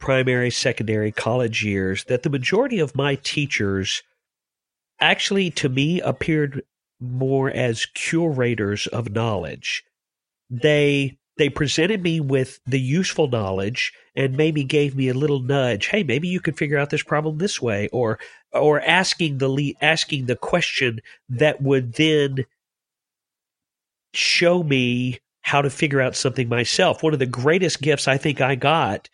primary, 0.04 0.52
secondary, 0.52 1.14
college 1.14 1.64
years 1.64 2.04
that 2.10 2.24
the 2.24 2.30
majority 2.30 2.78
of 2.78 2.94
my 2.94 3.16
teachers 3.16 4.04
actually 5.00 5.50
to 5.50 5.70
me 5.70 6.02
appeared 6.02 6.62
more 7.00 7.50
as 7.50 7.86
curators 7.86 8.86
of 8.88 9.14
knowledge. 9.14 9.82
They 10.50 11.18
they 11.38 11.48
presented 11.48 12.04
me 12.04 12.20
with 12.20 12.60
the 12.66 12.82
useful 12.82 13.30
knowledge 13.30 13.94
and 14.14 14.36
maybe 14.36 14.66
gave 14.66 14.94
me 14.94 15.08
a 15.08 15.14
little 15.14 15.40
nudge 15.40 15.88
hey 15.88 16.04
maybe 16.04 16.28
you 16.28 16.42
could 16.42 16.58
figure 16.58 16.78
out 16.78 16.90
this 16.90 17.02
problem 17.02 17.38
this 17.38 17.62
way 17.62 17.88
or 17.94 18.20
or 18.52 18.82
asking 18.82 19.38
the 19.38 19.48
lead, 19.48 19.78
asking 19.82 20.26
the 20.26 20.36
question 20.36 21.00
that 21.30 21.62
would 21.62 21.94
then 21.94 22.46
show 24.14 24.64
me 24.64 25.20
how 25.44 25.62
to 25.62 25.70
figure 25.70 26.02
out 26.02 26.16
something 26.18 26.50
myself. 26.50 27.02
One 27.02 27.14
of 27.14 27.20
the 27.20 27.26
greatest 27.26 27.82
gifts 27.82 28.10
i 28.10 28.18
think 28.18 28.42
i 28.42 28.56
got 28.56 29.08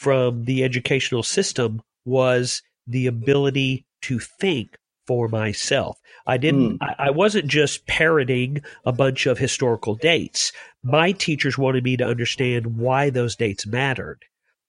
from 0.00 0.46
the 0.46 0.64
educational 0.64 1.22
system 1.22 1.82
was 2.06 2.62
the 2.86 3.06
ability 3.06 3.84
to 4.00 4.18
think 4.18 4.78
for 5.06 5.28
myself. 5.28 5.98
I 6.26 6.38
didn't, 6.38 6.78
mm. 6.78 6.82
I, 6.98 7.08
I 7.08 7.10
wasn't 7.10 7.48
just 7.48 7.86
parroting 7.86 8.62
a 8.86 8.92
bunch 8.92 9.26
of 9.26 9.36
historical 9.36 9.96
dates. 9.96 10.52
My 10.82 11.12
teachers 11.12 11.58
wanted 11.58 11.84
me 11.84 11.98
to 11.98 12.06
understand 12.06 12.78
why 12.78 13.10
those 13.10 13.36
dates 13.36 13.66
mattered. 13.66 14.24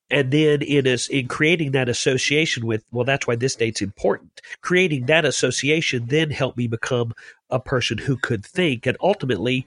And 0.09 0.31
then 0.31 0.61
in 0.63 0.85
a, 0.85 0.97
in 1.09 1.29
creating 1.29 1.71
that 1.71 1.87
association 1.87 2.65
with, 2.65 2.83
well, 2.91 3.05
that's 3.05 3.25
why 3.25 3.37
this 3.37 3.55
date's 3.55 3.81
important. 3.81 4.41
Creating 4.59 5.05
that 5.05 5.23
association 5.23 6.07
then 6.07 6.31
helped 6.31 6.57
me 6.57 6.67
become 6.67 7.13
a 7.49 7.61
person 7.61 7.99
who 7.99 8.17
could 8.17 8.45
think. 8.45 8.85
And 8.85 8.97
ultimately, 8.99 9.65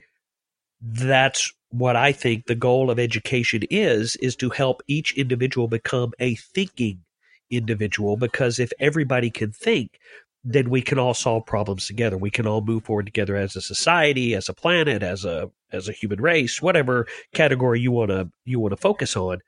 that's 0.79 1.51
what 1.77 1.95
I 1.95 2.11
think 2.11 2.45
the 2.45 2.55
goal 2.55 2.89
of 2.89 2.99
education 2.99 3.63
is, 3.69 4.15
is 4.17 4.35
to 4.37 4.49
help 4.49 4.81
each 4.87 5.17
individual 5.17 5.67
become 5.67 6.13
a 6.19 6.35
thinking 6.35 7.01
individual. 7.49 8.17
Because 8.17 8.59
if 8.59 8.71
everybody 8.79 9.29
can 9.29 9.51
think, 9.51 9.99
then 10.43 10.69
we 10.69 10.81
can 10.81 10.99
all 10.99 11.13
solve 11.13 11.45
problems 11.45 11.87
together. 11.87 12.17
We 12.17 12.29
can 12.29 12.45
all 12.47 12.61
move 12.61 12.85
forward 12.85 13.07
together 13.07 13.35
as 13.35 13.55
a 13.55 13.61
society, 13.61 14.35
as 14.35 14.47
a 14.47 14.53
planet, 14.53 15.01
as 15.03 15.25
a 15.25 15.49
as 15.71 15.89
a 15.89 15.91
human 15.91 16.21
race, 16.21 16.61
whatever 16.61 17.07
category 17.33 17.81
you 17.81 17.91
want 17.91 18.11
to 18.11 18.29
you 18.45 18.59
want 18.59 18.71
to 18.71 18.77
focus 18.77 19.17
on. 19.17 19.39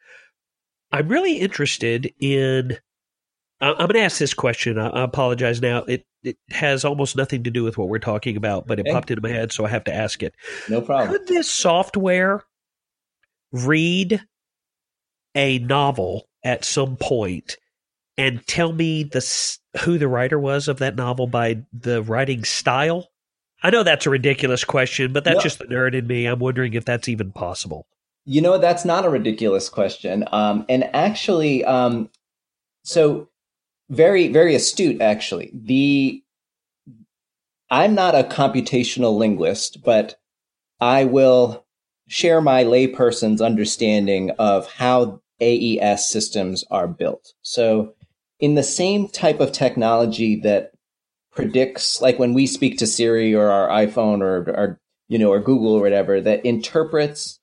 I'm 0.91 1.07
really 1.07 1.37
interested 1.37 2.11
in. 2.19 2.77
I'm 3.59 3.75
going 3.75 3.93
to 3.93 4.01
ask 4.01 4.19
this 4.19 4.33
question. 4.33 4.77
I 4.77 5.03
apologize 5.03 5.61
now. 5.61 5.79
It 5.83 6.05
it 6.23 6.37
has 6.49 6.85
almost 6.85 7.15
nothing 7.15 7.43
to 7.43 7.51
do 7.51 7.63
with 7.63 7.77
what 7.77 7.89
we're 7.89 7.99
talking 7.99 8.37
about, 8.37 8.67
but 8.67 8.79
it 8.79 8.83
okay. 8.83 8.91
popped 8.91 9.09
into 9.09 9.21
my 9.21 9.29
head, 9.29 9.51
so 9.51 9.65
I 9.65 9.69
have 9.69 9.83
to 9.85 9.93
ask 9.93 10.21
it. 10.21 10.35
No 10.69 10.81
problem. 10.81 11.09
Could 11.09 11.27
this 11.27 11.51
software 11.51 12.43
read 13.51 14.21
a 15.35 15.59
novel 15.59 16.27
at 16.43 16.65
some 16.65 16.97
point 16.97 17.57
and 18.17 18.45
tell 18.45 18.73
me 18.73 19.03
the 19.03 19.57
who 19.83 19.97
the 19.97 20.07
writer 20.07 20.39
was 20.39 20.67
of 20.67 20.79
that 20.79 20.95
novel 20.95 21.27
by 21.27 21.63
the 21.73 22.03
writing 22.03 22.43
style? 22.43 23.09
I 23.63 23.69
know 23.71 23.83
that's 23.83 24.05
a 24.05 24.11
ridiculous 24.11 24.63
question, 24.63 25.13
but 25.13 25.23
that's 25.23 25.37
no. 25.37 25.41
just 25.41 25.59
the 25.59 25.65
nerd 25.65 25.95
in 25.95 26.05
me. 26.05 26.25
I'm 26.25 26.39
wondering 26.39 26.73
if 26.73 26.85
that's 26.85 27.07
even 27.07 27.31
possible. 27.31 27.87
You 28.25 28.41
know, 28.41 28.57
that's 28.57 28.85
not 28.85 29.05
a 29.05 29.09
ridiculous 29.09 29.69
question. 29.69 30.25
Um, 30.31 30.65
and 30.69 30.83
actually, 30.93 31.63
um, 31.63 32.09
so 32.83 33.29
very, 33.89 34.27
very 34.27 34.55
astute, 34.55 35.01
actually. 35.01 35.51
The 35.53 36.23
I'm 37.69 37.95
not 37.95 38.15
a 38.15 38.23
computational 38.23 39.17
linguist, 39.17 39.83
but 39.83 40.17
I 40.79 41.05
will 41.05 41.65
share 42.07 42.39
my 42.39 42.63
layperson's 42.63 43.41
understanding 43.41 44.31
of 44.39 44.71
how 44.71 45.21
AES 45.41 46.09
systems 46.09 46.63
are 46.71 46.87
built. 46.87 47.33
So 47.41 47.93
in 48.39 48.55
the 48.55 48.63
same 48.63 49.09
type 49.09 49.39
of 49.39 49.51
technology 49.51 50.39
that 50.41 50.71
predicts, 51.31 52.01
like 52.01 52.17
when 52.17 52.33
we 52.33 52.47
speak 52.47 52.77
to 52.77 52.87
Siri 52.87 53.35
or 53.35 53.49
our 53.49 53.67
iPhone 53.67 54.21
or, 54.21 54.49
or 54.49 54.79
you 55.09 55.19
know, 55.19 55.31
or 55.31 55.39
Google 55.39 55.73
or 55.73 55.81
whatever, 55.81 56.21
that 56.21 56.45
interprets 56.45 57.39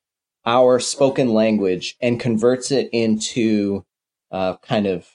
our 0.47 0.79
spoken 0.79 1.33
language 1.33 1.97
and 2.01 2.21
converts 2.21 2.71
it 2.71 2.89
into 2.93 3.85
uh, 4.31 4.57
kind 4.59 4.87
of 4.87 5.09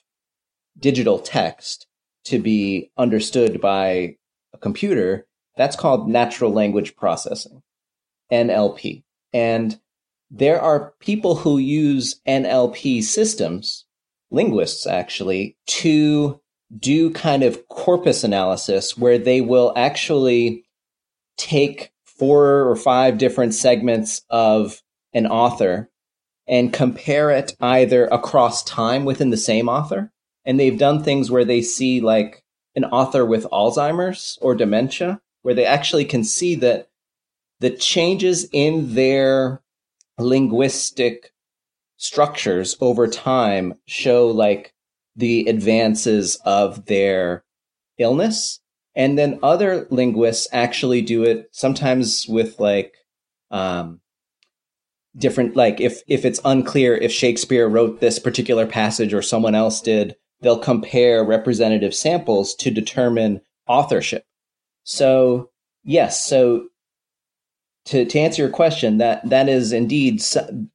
digital 0.80 1.20
text 1.20 1.88
to 2.26 2.40
be 2.40 2.92
understood 2.98 3.62
by 3.62 4.16
a 4.54 4.58
computer. 4.60 5.28
That's 5.58 5.76
called 5.76 6.10
natural 6.10 6.52
language 6.52 6.96
processing, 6.96 7.62
NLP. 8.32 9.04
And 9.34 9.80
there 10.32 10.62
are 10.62 10.94
people 11.00 11.36
who 11.36 11.58
use 11.58 12.22
NLP 12.28 13.04
systems 13.04 13.86
linguists 14.32 14.86
actually 14.86 15.58
to 15.66 16.40
do 16.78 17.10
kind 17.12 17.44
of 17.44 17.68
corpus 17.68 18.24
analysis 18.24 18.96
where 18.96 19.18
they 19.18 19.42
will 19.42 19.74
actually 19.76 20.64
take 21.38 21.92
four 22.06 22.70
or 22.70 22.76
five 22.76 23.18
different 23.18 23.54
segments 23.56 24.22
of 24.30 24.82
an 25.14 25.26
author 25.26 25.90
and 26.48 26.74
compare 26.74 27.32
it 27.32 27.56
either 27.60 28.06
across 28.08 28.64
time 28.64 29.06
within 29.06 29.30
the 29.30 29.38
same 29.38 29.68
author 29.68 30.12
and 30.50 30.60
they've 30.60 30.80
done 30.80 31.04
things 31.04 31.30
where 31.30 31.46
they 31.46 31.62
see 31.62 32.02
like 32.02 32.44
an 32.74 32.84
author 32.86 33.24
with 33.24 33.46
Alzheimer's 33.52 34.40
or 34.42 34.56
dementia, 34.56 35.22
where 35.44 35.54
they 35.54 35.64
actually 35.64 36.06
can 36.06 36.24
see 36.24 36.56
that 36.56 36.90
the 37.60 37.70
changes 37.70 38.50
in 38.52 38.96
their 38.96 39.62
linguistic 40.18 41.34
structures 41.98 42.76
over 42.82 43.08
time 43.08 43.76
show 43.86 44.26
like 44.26 44.74
the 45.16 45.48
advances 45.48 46.38
of 46.46 46.88
their 46.88 47.44
illness. 48.00 48.60
And 48.96 49.20
then 49.20 49.38
other 49.44 49.86
linguists 49.92 50.48
actually 50.52 51.04
do 51.04 51.22
it 51.22 51.48
sometimes 51.52 52.26
with 52.28 52.60
like 52.60 52.96
um, 53.52 54.02
different 55.16 55.56
like 55.56 55.80
if 55.80 56.02
if 56.08 56.26
it's 56.26 56.42
unclear 56.44 56.96
if 56.96 57.12
Shakespeare 57.12 57.70
wrote 57.70 58.00
this 58.00 58.18
particular 58.18 58.66
passage 58.66 59.14
or 59.14 59.22
someone 59.22 59.54
else 59.54 59.80
did, 59.80 60.16
they'll 60.42 60.60
compare 60.60 61.24
representative 61.24 61.94
samples 61.94 62.56
to 62.56 62.72
determine 62.72 63.42
authorship. 63.68 64.26
So 64.84 65.50
yes, 65.84 66.26
so 66.26 66.68
to, 67.86 68.06
to 68.06 68.20
answer 68.20 68.44
your 68.44 68.52
question, 68.52 68.98
that 68.98 69.28
that 69.30 69.50
is 69.50 69.72
indeed 69.72 70.22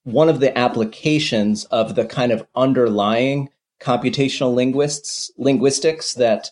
one 0.03 0.29
of 0.29 0.41
the 0.41 0.57
applications 0.57 1.65
of 1.67 1.95
the 1.95 2.05
kind 2.05 2.33
of 2.33 2.47
underlying 2.55 3.51
computational 3.81 4.55
linguists 4.55 5.31
linguistics 5.37 6.15
that 6.15 6.51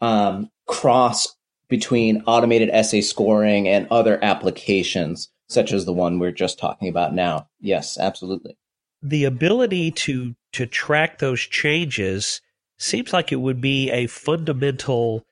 um, 0.00 0.50
cross 0.66 1.36
between 1.68 2.22
automated 2.26 2.70
essay 2.70 3.00
scoring 3.00 3.68
and 3.68 3.86
other 3.90 4.22
applications 4.22 5.30
such 5.48 5.72
as 5.72 5.84
the 5.84 5.92
one 5.92 6.18
we're 6.18 6.32
just 6.32 6.58
talking 6.58 6.88
about 6.88 7.14
now. 7.14 7.48
Yes, 7.60 7.98
absolutely. 7.98 8.56
The 9.02 9.24
ability 9.24 9.90
to 9.92 10.34
to 10.52 10.66
track 10.66 11.18
those 11.18 11.40
changes 11.40 12.40
seems 12.78 13.12
like 13.12 13.32
it 13.32 13.36
would 13.36 13.60
be 13.60 13.90
a 13.90 14.06
fundamental 14.06 15.24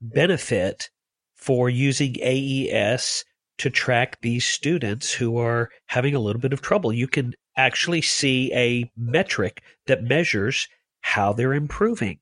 benefit 0.00 0.90
for 1.34 1.68
using 1.68 2.16
AES 2.22 3.24
to 3.58 3.70
track 3.70 4.20
these 4.20 4.46
students 4.46 5.12
who 5.12 5.38
are 5.38 5.70
having 5.86 6.14
a 6.14 6.20
little 6.20 6.40
bit 6.40 6.52
of 6.52 6.62
trouble. 6.62 6.92
You 6.92 7.08
can 7.08 7.34
actually 7.56 8.02
see 8.02 8.52
a 8.54 8.90
metric 8.96 9.62
that 9.86 10.04
measures 10.04 10.68
how 11.00 11.32
they're 11.32 11.54
improving 11.54 12.20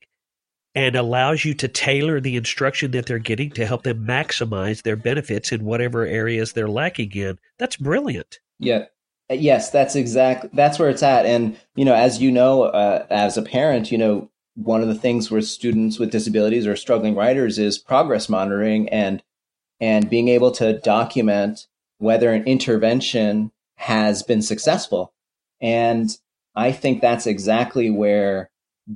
and 0.75 0.95
allows 0.95 1.45
you 1.45 1.55
to 1.55 1.69
tailor 1.69 2.21
the 2.21 2.37
instruction 2.37 2.91
that 2.91 3.07
they're 3.07 3.19
getting 3.19 3.51
to 3.51 3.67
help 3.67 3.83
them 3.83 4.07
maximize 4.07 4.83
their 4.83 4.97
benefits 4.97 5.53
in 5.53 5.65
whatever 5.65 6.07
areas 6.07 6.53
they're 6.53 6.69
lacking 6.69 7.13
in. 7.13 7.39
That's 7.59 7.77
brilliant. 7.77 8.41
Yeah. 8.59 8.87
Yes, 9.29 9.71
that's 9.71 9.97
exactly 9.97 10.51
that's 10.53 10.79
where 10.79 10.89
it's 10.89 11.03
at. 11.03 11.27
And 11.27 11.59
you 11.75 11.85
know, 11.85 11.95
as 11.95 12.21
you 12.21 12.31
know, 12.31 12.65
uh, 12.65 13.07
as 13.11 13.37
a 13.37 13.43
parent, 13.43 13.91
you 13.91 13.99
know, 13.99 14.31
one 14.55 14.83
of 14.83 14.89
the 14.89 14.95
things 14.95 15.31
where 15.31 15.41
students 15.43 15.99
with 15.99 16.13
disabilities 16.13 16.67
or 16.67 16.77
struggling 16.77 17.15
writers 17.15 17.59
is 17.59 17.79
progress 17.79 18.29
monitoring 18.29 18.89
and 18.89 19.23
and 19.81 20.09
being 20.09 20.29
able 20.29 20.51
to 20.53 20.79
document 20.79 21.67
whether 21.99 22.33
an 22.33 22.45
intervention 22.45 23.51
has 23.77 24.23
been 24.23 24.43
successful. 24.43 25.13
And 25.61 26.17
I 26.55 26.73
think 26.73 27.01
that's 27.01 27.27
exactly 27.27 27.91
where 27.91 28.51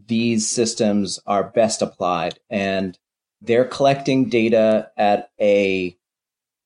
these 0.07 0.49
systems 0.49 1.19
are 1.27 1.51
best 1.51 1.83
applied. 1.83 2.39
And 2.49 2.99
they're 3.43 3.65
collecting 3.65 4.29
data 4.29 4.91
at 4.97 5.31
a 5.41 5.97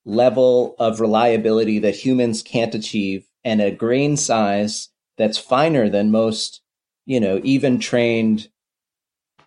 level 0.04 0.76
of 0.78 1.00
reliability 1.00 1.78
that 1.80 1.96
humans 1.96 2.42
can't 2.42 2.74
achieve 2.74 3.26
and 3.44 3.60
a 3.60 3.70
grain 3.70 4.16
size 4.16 4.88
that's 5.16 5.38
finer 5.38 5.88
than 5.88 6.10
most, 6.10 6.62
you 7.06 7.20
know, 7.20 7.40
even 7.44 7.78
trained 7.78 8.48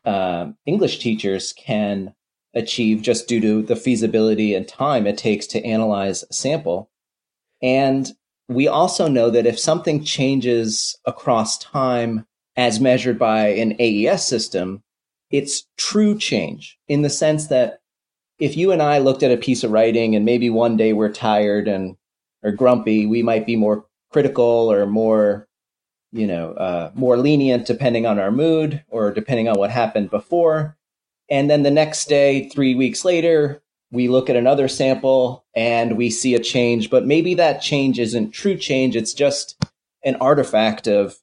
uh, 0.05 0.51
English 0.65 0.99
teachers 0.99 1.53
can 1.53 2.13
achieve 2.53 3.01
just 3.01 3.27
due 3.27 3.41
to 3.41 3.61
the 3.61 3.75
feasibility 3.75 4.55
and 4.55 4.67
time 4.67 5.05
it 5.05 5.17
takes 5.17 5.45
to 5.47 5.63
analyze 5.65 6.23
a 6.23 6.33
sample. 6.33 6.89
And 7.61 8.11
we 8.47 8.67
also 8.67 9.07
know 9.07 9.29
that 9.29 9.45
if 9.45 9.59
something 9.59 10.03
changes 10.03 10.97
across 11.05 11.57
time 11.57 12.25
as 12.55 12.79
measured 12.79 13.19
by 13.19 13.47
an 13.49 13.75
AES 13.79 14.25
system, 14.25 14.83
it's 15.29 15.65
true 15.77 16.17
change 16.17 16.77
in 16.87 17.01
the 17.01 17.09
sense 17.09 17.47
that 17.47 17.79
if 18.39 18.55
you 18.55 18.71
and 18.71 18.81
I 18.81 18.99
looked 18.99 19.23
at 19.23 19.31
a 19.31 19.37
piece 19.37 19.63
of 19.63 19.71
writing 19.71 20.15
and 20.15 20.23
maybe 20.23 20.49
one 20.49 20.77
day 20.77 20.93
we're 20.93 21.11
tired 21.11 21.67
and 21.67 21.97
or 22.43 22.51
grumpy, 22.51 23.05
we 23.05 23.23
might 23.23 23.45
be 23.45 23.55
more 23.55 23.85
critical 24.11 24.71
or 24.71 24.85
more, 24.85 25.47
you 26.11 26.27
know, 26.27 26.53
uh, 26.53 26.91
more 26.95 27.17
lenient 27.17 27.65
depending 27.67 28.05
on 28.05 28.19
our 28.19 28.31
mood 28.31 28.83
or 28.89 29.11
depending 29.11 29.47
on 29.47 29.57
what 29.57 29.71
happened 29.71 30.09
before. 30.09 30.77
And 31.29 31.49
then 31.49 31.63
the 31.63 31.71
next 31.71 32.07
day, 32.07 32.49
three 32.49 32.75
weeks 32.75 33.03
later, 33.03 33.61
we 33.91 34.07
look 34.07 34.29
at 34.29 34.35
another 34.35 34.67
sample 34.67 35.45
and 35.55 35.97
we 35.97 36.09
see 36.09 36.35
a 36.35 36.39
change, 36.39 36.89
but 36.89 37.05
maybe 37.05 37.35
that 37.35 37.61
change 37.61 37.99
isn't 37.99 38.31
true 38.31 38.57
change. 38.57 38.95
It's 38.95 39.13
just 39.13 39.61
an 40.03 40.15
artifact 40.15 40.87
of 40.87 41.17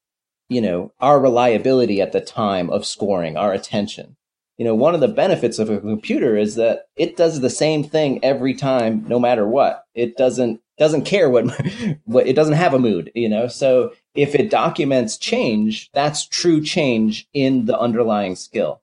you 0.49 0.61
know, 0.61 0.93
our 1.01 1.21
reliability 1.21 2.01
at 2.01 2.13
the 2.13 2.21
time 2.21 2.71
of 2.71 2.87
scoring, 2.87 3.37
our 3.37 3.53
attention. 3.53 4.17
You 4.59 4.65
know, 4.65 4.75
one 4.75 4.95
of 4.95 5.01
the 5.01 5.09
benefits 5.09 5.59
of 5.59 5.69
a 5.69 5.81
computer 5.81 6.37
is 6.37 6.55
that 6.55 6.87
it 6.97 7.17
does 7.17 7.41
the 7.41 7.51
same 7.51 7.83
thing 7.83 8.25
every 8.25 8.55
time, 8.55 9.05
no 9.09 9.19
matter 9.19 9.47
what. 9.47 9.85
It 9.95 10.17
doesn't 10.17 10.61
doesn't 10.79 11.05
care 11.05 11.31
what 11.31 11.47
what 12.05 12.27
it 12.27 12.35
doesn't 12.35 12.55
have 12.55 12.75
a 12.75 12.79
mood, 12.79 13.11
you 13.15 13.29
know. 13.29 13.49
So 13.49 13.93
if 14.15 14.35
it 14.35 14.51
documents 14.51 15.17
change, 15.17 15.91
that's 15.93 16.27
true 16.27 16.63
change 16.63 17.29
in 17.33 17.67
the 17.67 17.79
underlying 17.79 18.37
skill. 18.37 18.81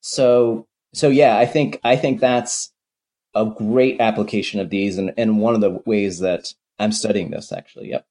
So 0.00 0.66
so 0.92 1.08
yeah, 1.08 1.38
I 1.38 1.46
think 1.46 1.80
I 1.84 1.96
think 1.96 2.20
that's 2.20 2.72
a 3.34 3.46
great 3.46 4.00
application 4.00 4.60
of 4.60 4.70
these 4.70 4.98
and, 4.98 5.14
and 5.16 5.40
one 5.40 5.54
of 5.54 5.60
the 5.60 5.82
ways 5.86 6.18
that 6.18 6.52
I'm 6.78 6.92
studying 6.92 7.30
this 7.30 7.52
actually. 7.52 7.90
Yep. 7.90 8.06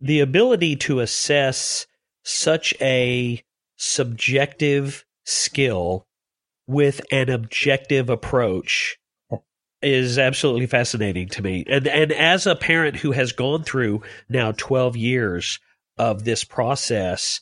The 0.00 0.20
ability 0.20 0.76
to 0.76 1.00
assess 1.00 1.86
such 2.22 2.74
a 2.80 3.42
subjective 3.76 5.04
skill 5.24 6.06
with 6.70 7.00
an 7.10 7.28
objective 7.28 8.08
approach 8.08 8.96
is 9.82 10.18
absolutely 10.18 10.66
fascinating 10.66 11.28
to 11.28 11.42
me. 11.42 11.64
And 11.68 11.86
and 11.88 12.12
as 12.12 12.46
a 12.46 12.54
parent 12.54 12.96
who 12.96 13.12
has 13.12 13.32
gone 13.32 13.64
through 13.64 14.02
now 14.28 14.52
12 14.52 14.96
years 14.96 15.58
of 15.98 16.24
this 16.24 16.44
process, 16.44 17.40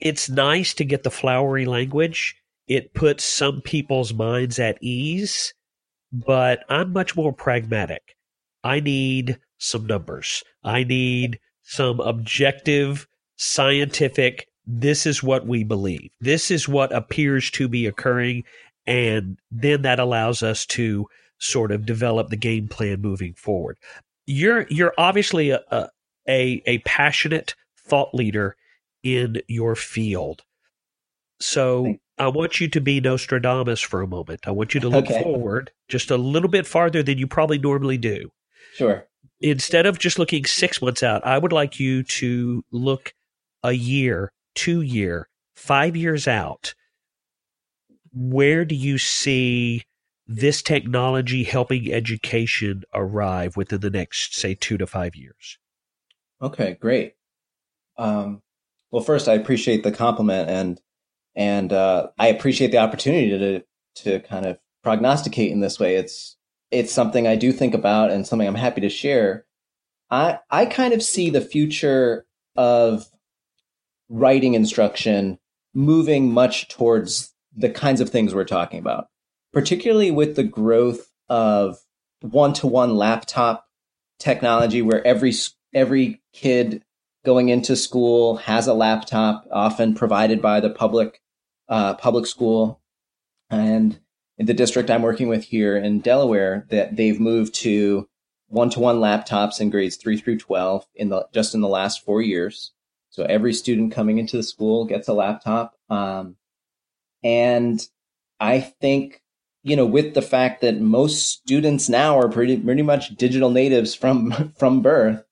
it's 0.00 0.28
nice 0.28 0.74
to 0.74 0.84
get 0.84 1.02
the 1.02 1.10
flowery 1.10 1.66
language. 1.66 2.36
It 2.66 2.94
puts 2.94 3.24
some 3.24 3.62
people's 3.62 4.12
minds 4.12 4.58
at 4.58 4.82
ease, 4.82 5.54
but 6.12 6.64
I'm 6.68 6.92
much 6.92 7.16
more 7.16 7.32
pragmatic. 7.32 8.16
I 8.62 8.80
need 8.80 9.38
some 9.56 9.86
numbers. 9.86 10.42
I 10.62 10.84
need 10.84 11.38
some 11.62 12.00
objective 12.00 13.06
scientific, 13.36 14.48
this 14.70 15.06
is 15.06 15.22
what 15.22 15.46
we 15.46 15.64
believe. 15.64 16.10
This 16.20 16.50
is 16.50 16.68
what 16.68 16.92
appears 16.92 17.50
to 17.52 17.68
be 17.68 17.86
occurring. 17.86 18.44
And 18.86 19.38
then 19.50 19.82
that 19.82 19.98
allows 19.98 20.42
us 20.42 20.66
to 20.66 21.06
sort 21.38 21.72
of 21.72 21.86
develop 21.86 22.28
the 22.28 22.36
game 22.36 22.68
plan 22.68 23.00
moving 23.00 23.32
forward. 23.32 23.78
You're 24.26 24.66
you're 24.68 24.92
obviously 24.98 25.50
a 25.50 25.62
a, 26.28 26.62
a 26.66 26.78
passionate 26.80 27.54
thought 27.78 28.14
leader 28.14 28.56
in 29.02 29.40
your 29.48 29.74
field. 29.74 30.42
So 31.40 31.96
I 32.18 32.28
want 32.28 32.60
you 32.60 32.68
to 32.68 32.80
be 32.80 33.00
Nostradamus 33.00 33.80
for 33.80 34.02
a 34.02 34.06
moment. 34.06 34.40
I 34.46 34.50
want 34.50 34.74
you 34.74 34.80
to 34.80 34.88
look 34.88 35.06
okay. 35.06 35.22
forward 35.22 35.70
just 35.88 36.10
a 36.10 36.18
little 36.18 36.50
bit 36.50 36.66
farther 36.66 37.02
than 37.02 37.16
you 37.16 37.26
probably 37.26 37.58
normally 37.58 37.96
do. 37.96 38.30
Sure. 38.74 39.06
Instead 39.40 39.86
of 39.86 39.98
just 39.98 40.18
looking 40.18 40.44
six 40.44 40.82
months 40.82 41.02
out, 41.02 41.24
I 41.24 41.38
would 41.38 41.52
like 41.52 41.80
you 41.80 42.02
to 42.02 42.64
look 42.72 43.14
a 43.62 43.72
year, 43.72 44.32
two 44.58 44.80
year, 44.80 45.28
five 45.54 45.94
years 45.94 46.26
out, 46.26 46.74
where 48.12 48.64
do 48.64 48.74
you 48.74 48.98
see 48.98 49.84
this 50.26 50.62
technology 50.62 51.44
helping 51.44 51.92
education 51.92 52.82
arrive 52.92 53.56
within 53.56 53.80
the 53.80 53.90
next, 53.90 54.34
say, 54.34 54.54
two 54.54 54.76
to 54.76 54.86
five 54.86 55.14
years? 55.14 55.58
Okay, 56.42 56.76
great. 56.80 57.14
Um, 57.96 58.42
well, 58.90 59.02
first, 59.02 59.28
I 59.28 59.34
appreciate 59.34 59.84
the 59.84 59.92
compliment, 59.92 60.50
and 60.50 60.80
and 61.36 61.72
uh, 61.72 62.08
I 62.18 62.26
appreciate 62.26 62.72
the 62.72 62.78
opportunity 62.78 63.30
to 63.30 63.64
to 64.02 64.20
kind 64.20 64.44
of 64.44 64.58
prognosticate 64.82 65.52
in 65.52 65.60
this 65.60 65.78
way. 65.78 65.94
It's 65.94 66.36
it's 66.72 66.92
something 66.92 67.28
I 67.28 67.36
do 67.36 67.52
think 67.52 67.74
about, 67.74 68.10
and 68.10 68.26
something 68.26 68.48
I'm 68.48 68.56
happy 68.56 68.80
to 68.80 68.88
share. 68.88 69.44
I 70.10 70.40
I 70.50 70.66
kind 70.66 70.94
of 70.94 71.02
see 71.02 71.30
the 71.30 71.40
future 71.40 72.26
of 72.56 73.06
writing 74.08 74.54
instruction 74.54 75.38
moving 75.74 76.32
much 76.32 76.68
towards 76.68 77.34
the 77.54 77.70
kinds 77.70 78.00
of 78.00 78.10
things 78.10 78.34
we're 78.34 78.44
talking 78.44 78.78
about, 78.78 79.08
particularly 79.52 80.10
with 80.10 80.36
the 80.36 80.44
growth 80.44 81.10
of 81.28 81.78
one 82.20 82.52
to 82.52 82.66
one 82.66 82.96
laptop 82.96 83.66
technology 84.18 84.82
where 84.82 85.06
every 85.06 85.32
every 85.74 86.20
kid 86.32 86.82
going 87.24 87.48
into 87.48 87.76
school 87.76 88.36
has 88.38 88.66
a 88.66 88.74
laptop, 88.74 89.46
often 89.52 89.94
provided 89.94 90.40
by 90.40 90.60
the 90.60 90.70
public 90.70 91.20
uh, 91.68 91.94
public 91.94 92.26
school, 92.26 92.80
and 93.50 94.00
in 94.38 94.46
the 94.46 94.54
district 94.54 94.90
I'm 94.90 95.02
working 95.02 95.28
with 95.28 95.44
here 95.44 95.76
in 95.76 96.00
Delaware, 96.00 96.66
that 96.70 96.96
they've 96.96 97.20
moved 97.20 97.54
to 97.56 98.08
one-to-one 98.46 98.96
laptops 98.96 99.60
in 99.60 99.68
grades 99.68 99.96
three 99.96 100.16
through 100.16 100.38
twelve 100.38 100.86
in 100.94 101.10
the 101.10 101.26
just 101.32 101.54
in 101.54 101.60
the 101.60 101.68
last 101.68 102.04
four 102.04 102.22
years. 102.22 102.72
So 103.10 103.24
every 103.24 103.52
student 103.52 103.92
coming 103.92 104.18
into 104.18 104.36
the 104.36 104.42
school 104.42 104.84
gets 104.84 105.08
a 105.08 105.12
laptop, 105.12 105.74
um, 105.90 106.36
and 107.24 107.80
I 108.38 108.60
think 108.60 109.22
you 109.62 109.76
know 109.76 109.86
with 109.86 110.14
the 110.14 110.22
fact 110.22 110.60
that 110.60 110.80
most 110.80 111.28
students 111.28 111.88
now 111.88 112.18
are 112.18 112.28
pretty 112.28 112.56
pretty 112.58 112.82
much 112.82 113.16
digital 113.16 113.50
natives 113.50 113.94
from 113.94 114.52
from 114.58 114.82
birth 114.82 115.24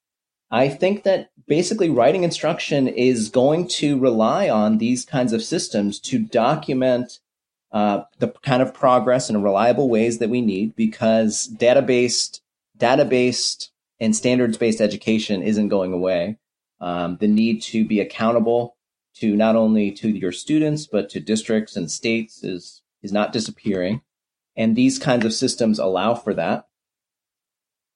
I 0.50 0.68
think 0.68 1.02
that 1.02 1.30
basically 1.46 1.90
writing 1.90 2.24
instruction 2.24 2.88
is 2.88 3.28
going 3.28 3.68
to 3.68 3.98
rely 3.98 4.48
on 4.48 4.78
these 4.78 5.04
kinds 5.04 5.32
of 5.32 5.42
systems 5.42 5.98
to 6.00 6.18
document 6.18 7.18
uh, 7.72 8.04
the 8.20 8.28
kind 8.42 8.62
of 8.62 8.72
progress 8.72 9.28
in 9.28 9.42
reliable 9.42 9.88
ways 9.88 10.18
that 10.18 10.30
we 10.30 10.40
need 10.40 10.76
because 10.76 11.46
data-based, 11.46 12.40
data-based 12.76 13.72
and 13.98 14.14
standards-based 14.14 14.80
education 14.80 15.42
isn't 15.42 15.68
going 15.68 15.92
away. 15.92 16.38
Um, 16.80 17.16
the 17.20 17.28
need 17.28 17.62
to 17.62 17.84
be 17.84 18.00
accountable 18.00 18.76
to 19.16 19.34
not 19.34 19.56
only 19.56 19.90
to 19.92 20.08
your 20.08 20.32
students 20.32 20.86
but 20.86 21.08
to 21.10 21.20
districts 21.20 21.74
and 21.74 21.90
states 21.90 22.44
is 22.44 22.82
is 23.02 23.12
not 23.12 23.32
disappearing, 23.32 24.02
and 24.56 24.74
these 24.74 24.98
kinds 24.98 25.24
of 25.24 25.32
systems 25.32 25.78
allow 25.78 26.14
for 26.14 26.34
that. 26.34 26.66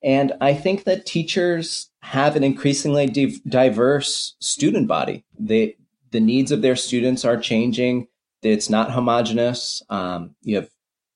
And 0.03 0.33
I 0.41 0.55
think 0.55 0.85
that 0.85 1.05
teachers 1.05 1.91
have 2.03 2.37
an 2.37 2.45
increasingly 2.45 3.07
diverse 3.47 4.37
student 4.41 4.89
body. 4.89 5.25
They, 5.39 5.77
the 6.11 6.21
needs 6.21 6.51
of 6.53 6.63
their 6.63 6.77
students 6.77 7.25
are 7.25 7.37
changing. 7.37 8.09
It's 8.43 8.71
not 8.71 8.93
homogenous. 8.93 9.83
Um, 9.91 10.35
you 10.43 10.57
have 10.57 10.71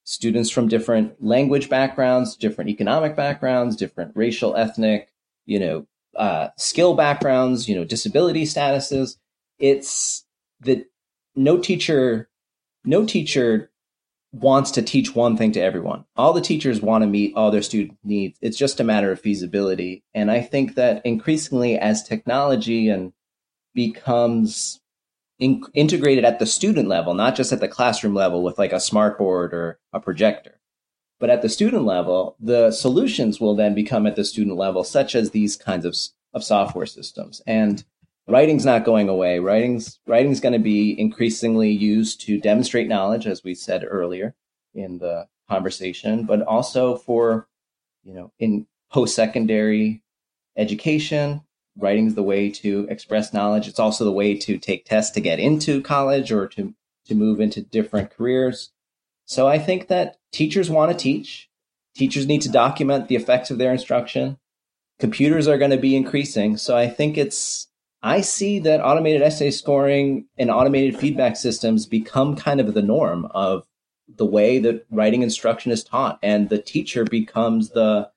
students 0.05 0.50
from 0.50 0.68
different 0.68 1.24
language 1.24 1.70
backgrounds, 1.70 2.37
different 2.37 2.68
economic 2.68 3.16
backgrounds, 3.16 3.77
different 3.77 4.12
racial, 4.14 4.55
ethnic, 4.55 5.11
you 5.46 5.59
know, 5.59 5.87
uh, 6.16 6.48
skill 6.57 6.94
backgrounds, 6.94 7.68
you 7.68 7.74
know, 7.74 7.85
disability 7.85 8.44
statuses. 8.44 9.16
It's 9.59 10.24
that 10.61 10.87
no 11.37 11.59
teacher, 11.59 12.29
no 12.85 13.05
teacher 13.05 13.70
wants 14.33 14.72
to 14.72 14.83
teach 14.83 15.14
one 15.14 15.37
thing 15.37 15.53
to 15.53 15.61
everyone. 15.61 16.05
All 16.16 16.33
the 16.33 16.40
teachers 16.40 16.81
want 16.81 17.03
to 17.03 17.07
meet 17.07 17.35
all 17.37 17.50
their 17.50 17.62
student 17.62 17.98
needs. 18.03 18.38
It's 18.42 18.59
just 18.59 18.81
a 18.81 18.85
matter 18.85 19.12
of 19.12 19.20
feasibility. 19.20 20.03
And 20.12 20.31
I 20.31 20.40
think 20.40 20.74
that 20.74 21.05
increasingly 21.05 21.79
as 21.79 22.03
technology 22.03 22.88
and 22.88 23.12
becomes 23.74 24.81
in- 25.38 25.62
integrated 25.72 26.24
at 26.24 26.40
the 26.40 26.46
student 26.46 26.88
level, 26.88 27.14
not 27.14 27.37
just 27.37 27.53
at 27.53 27.61
the 27.61 27.68
classroom 27.68 28.14
level 28.14 28.42
with 28.42 28.59
like 28.59 28.72
a 28.72 28.81
smart 28.81 29.18
board 29.18 29.55
or 29.55 29.79
a 29.92 30.00
projector, 30.00 30.61
but 31.20 31.31
at 31.31 31.42
the 31.42 31.48
student 31.48 31.85
level, 31.85 32.37
the 32.40 32.70
solutions 32.70 33.40
will 33.40 33.55
then 33.55 33.74
become 33.74 34.07
at 34.07 34.16
the 34.16 34.24
student 34.24 34.57
level, 34.57 34.85
such 34.85 35.14
as 35.14 35.31
these 35.31 35.57
kinds 35.57 35.85
of, 35.85 35.96
of 36.33 36.44
software 36.44 36.87
systems. 36.87 37.40
And 37.46 37.85
writing's 38.27 38.64
not 38.64 38.85
going 38.85 39.09
away. 39.09 39.38
Writing's 39.38 40.00
writing's 40.07 40.40
going 40.40 40.53
to 40.53 40.59
be 40.59 40.98
increasingly 40.98 41.70
used 41.70 42.20
to 42.22 42.40
demonstrate 42.40 42.88
knowledge, 42.88 43.27
as 43.27 43.44
we 43.44 43.55
said 43.55 43.85
earlier 43.88 44.35
in 44.74 44.98
the 44.98 45.27
conversation, 45.48 46.24
but 46.24 46.42
also 46.42 46.96
for 46.96 47.48
you 48.03 48.14
know 48.14 48.33
in 48.38 48.66
post 48.90 49.14
secondary 49.14 50.03
education. 50.57 51.42
Writing's 51.77 52.14
the 52.14 52.22
way 52.22 52.50
to 52.50 52.87
express 52.88 53.33
knowledge. 53.33 53.66
It's 53.66 53.81
also 53.81 54.05
the 54.05 54.12
way 54.12 54.37
to 54.38 54.59
take 54.59 54.85
tests 54.85 55.12
to 55.14 55.20
get 55.20 55.40
into 55.40 55.83
college 55.83 56.31
or 56.31 56.46
to 56.48 56.74
to 57.07 57.14
move 57.14 57.40
into 57.40 57.61
different 57.61 58.11
careers. 58.11 58.70
So 59.26 59.46
I 59.46 59.58
think 59.58 59.88
that 59.88 60.16
teachers 60.32 60.70
want 60.70 60.92
to 60.92 60.98
teach. 60.98 61.48
Teachers 61.96 62.26
need 62.26 62.42
to 62.42 62.48
document 62.50 63.08
the 63.08 63.16
effects 63.16 63.50
of 63.50 63.58
their 63.58 63.72
instruction. 63.72 64.38
Computers 64.98 65.48
are 65.48 65.58
going 65.58 65.70
to 65.70 65.76
be 65.76 65.96
increasing. 65.96 66.56
So 66.56 66.76
I 66.76 66.88
think 66.88 67.16
it's 67.16 67.68
I 68.02 68.20
see 68.20 68.58
that 68.60 68.84
automated 68.84 69.22
essay 69.22 69.50
scoring 69.50 70.26
and 70.37 70.50
automated 70.50 70.98
feedback 71.00 71.37
systems 71.37 71.87
become 71.87 72.37
kind 72.37 72.60
of 72.60 72.74
the 72.74 72.82
norm 72.82 73.26
of 73.30 73.66
the 74.06 74.26
way 74.26 74.58
that 74.58 74.84
writing 74.90 75.22
instruction 75.22 75.72
is 75.72 75.82
taught. 75.82 76.18
And 76.22 76.50
the 76.50 76.58
teacher 76.58 77.04
becomes 77.04 77.70
the 77.70 78.10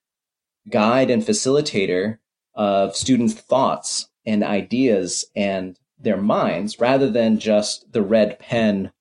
guide 0.69 1.09
and 1.09 1.23
facilitator 1.23 2.17
of 2.53 2.97
students' 2.97 3.33
thoughts 3.33 4.09
and 4.25 4.43
ideas 4.43 5.23
and 5.35 5.79
their 5.97 6.17
minds 6.17 6.81
rather 6.81 7.09
than 7.09 7.39
just 7.39 7.91
the 7.93 8.01
red 8.01 8.39
pen, 8.39 8.91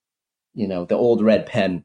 you 0.54 0.68
know, 0.68 0.84
the 0.84 0.94
old 0.94 1.20
red 1.20 1.46
pen. 1.46 1.84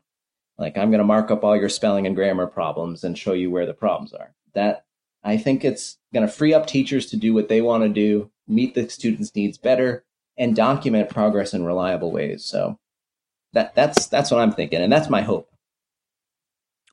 Like, 0.62 0.78
I'm 0.78 0.92
going 0.92 1.00
to 1.00 1.06
mark 1.06 1.32
up 1.32 1.44
all 1.44 1.58
your 1.58 1.70
spelling 1.70 2.06
and 2.06 2.16
grammar 2.16 2.48
problems 2.48 3.04
and 3.04 3.18
show 3.18 3.34
you 3.34 3.52
where 3.52 3.66
the 3.66 3.74
problems 3.74 4.14
are. 4.14 4.34
That 4.54 4.86
I 5.24 5.38
think 5.38 5.66
it's 5.66 5.98
going 6.14 6.26
to 6.26 6.32
free 6.32 6.54
up 6.54 6.68
teachers 6.68 7.08
to 7.08 7.18
do 7.18 7.34
what 7.34 7.50
they 7.50 7.62
want 7.62 7.84
to 7.84 7.90
do 7.90 8.32
meet 8.48 8.76
the 8.76 8.90
students' 8.90 9.36
needs 9.36 9.58
better, 9.58 10.04
and 10.38 10.56
document 10.56 11.10
progress 11.10 11.54
in 11.54 11.66
reliable 11.66 12.12
ways. 12.12 12.46
So 12.46 12.80
that 13.54 13.74
that's 13.76 14.08
that's 14.08 14.32
what 14.32 14.40
I'm 14.40 14.52
thinking, 14.52 14.82
and 14.82 14.92
that's 14.92 15.10
my 15.10 15.22
hope. 15.22 15.50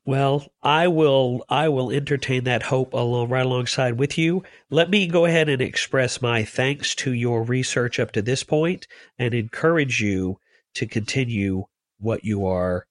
Well, 0.05 0.47
I 0.63 0.87
will 0.87 1.45
I 1.49 1.69
will 1.69 1.91
entertain 1.91 2.45
that 2.45 2.63
hope 2.63 2.93
along 2.93 3.29
right 3.29 3.45
alongside 3.45 3.99
with 3.99 4.17
you. 4.17 4.43
Let 4.69 4.89
me 4.89 5.07
go 5.07 5.25
ahead 5.25 5.49
and 5.49 5.61
express 5.61 6.21
my 6.21 6.43
thanks 6.43 6.95
to 6.95 7.13
your 7.13 7.43
research 7.43 7.99
up 7.99 8.11
to 8.13 8.21
this 8.21 8.43
point 8.43 8.87
and 9.19 9.33
encourage 9.33 10.01
you 10.01 10.39
to 10.75 10.87
continue 10.87 11.65
what 11.99 12.23
you 12.23 12.45
are 12.45 12.87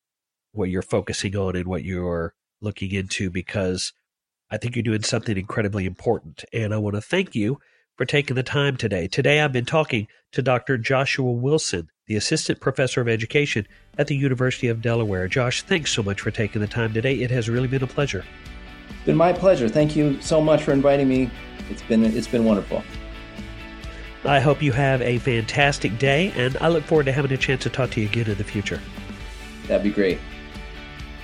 what 0.52 0.70
you're 0.70 0.82
focusing 0.82 1.36
on 1.36 1.56
and 1.56 1.66
what 1.66 1.84
you're 1.84 2.34
looking 2.60 2.92
into 2.92 3.30
because 3.30 3.92
I 4.50 4.56
think 4.56 4.76
you're 4.76 4.82
doing 4.82 5.02
something 5.02 5.36
incredibly 5.36 5.86
important. 5.86 6.44
And 6.52 6.72
I 6.72 6.78
want 6.78 6.96
to 6.96 7.02
thank 7.02 7.34
you 7.34 7.60
for 7.96 8.04
taking 8.04 8.36
the 8.36 8.42
time 8.42 8.76
today. 8.76 9.08
Today 9.08 9.40
I've 9.40 9.52
been 9.52 9.64
talking 9.64 10.06
to 10.32 10.40
Dr. 10.40 10.78
Joshua 10.78 11.30
Wilson, 11.30 11.90
the 12.06 12.16
Assistant 12.16 12.60
Professor 12.60 13.00
of 13.00 13.08
Education 13.08 13.66
at 13.98 14.06
the 14.06 14.16
University 14.16 14.68
of 14.68 14.80
Delaware. 14.80 15.28
Josh, 15.28 15.62
thanks 15.62 15.92
so 15.92 16.02
much 16.02 16.20
for 16.20 16.30
taking 16.30 16.60
the 16.60 16.68
time 16.68 16.92
today. 16.94 17.16
It 17.16 17.30
has 17.30 17.48
really 17.48 17.68
been 17.68 17.82
a 17.82 17.88
pleasure. 17.88 18.24
It's 18.88 19.04
been 19.04 19.16
my 19.16 19.32
pleasure. 19.32 19.68
Thank 19.68 19.96
you 19.96 20.20
so 20.22 20.40
much 20.40 20.62
for 20.62 20.72
inviting 20.72 21.08
me. 21.08 21.30
It's 21.70 21.82
been 21.82 22.04
it's 22.04 22.28
been 22.28 22.44
wonderful. 22.44 22.82
I 24.24 24.40
hope 24.40 24.62
you 24.62 24.72
have 24.72 25.02
a 25.02 25.18
fantastic 25.18 25.98
day 25.98 26.32
and 26.36 26.56
I 26.60 26.68
look 26.68 26.84
forward 26.84 27.06
to 27.06 27.12
having 27.12 27.32
a 27.32 27.36
chance 27.36 27.62
to 27.64 27.70
talk 27.70 27.90
to 27.90 28.00
you 28.00 28.06
again 28.06 28.28
in 28.28 28.38
the 28.38 28.44
future. 28.44 28.80
That'd 29.66 29.84
be 29.84 29.90
great. 29.90 30.18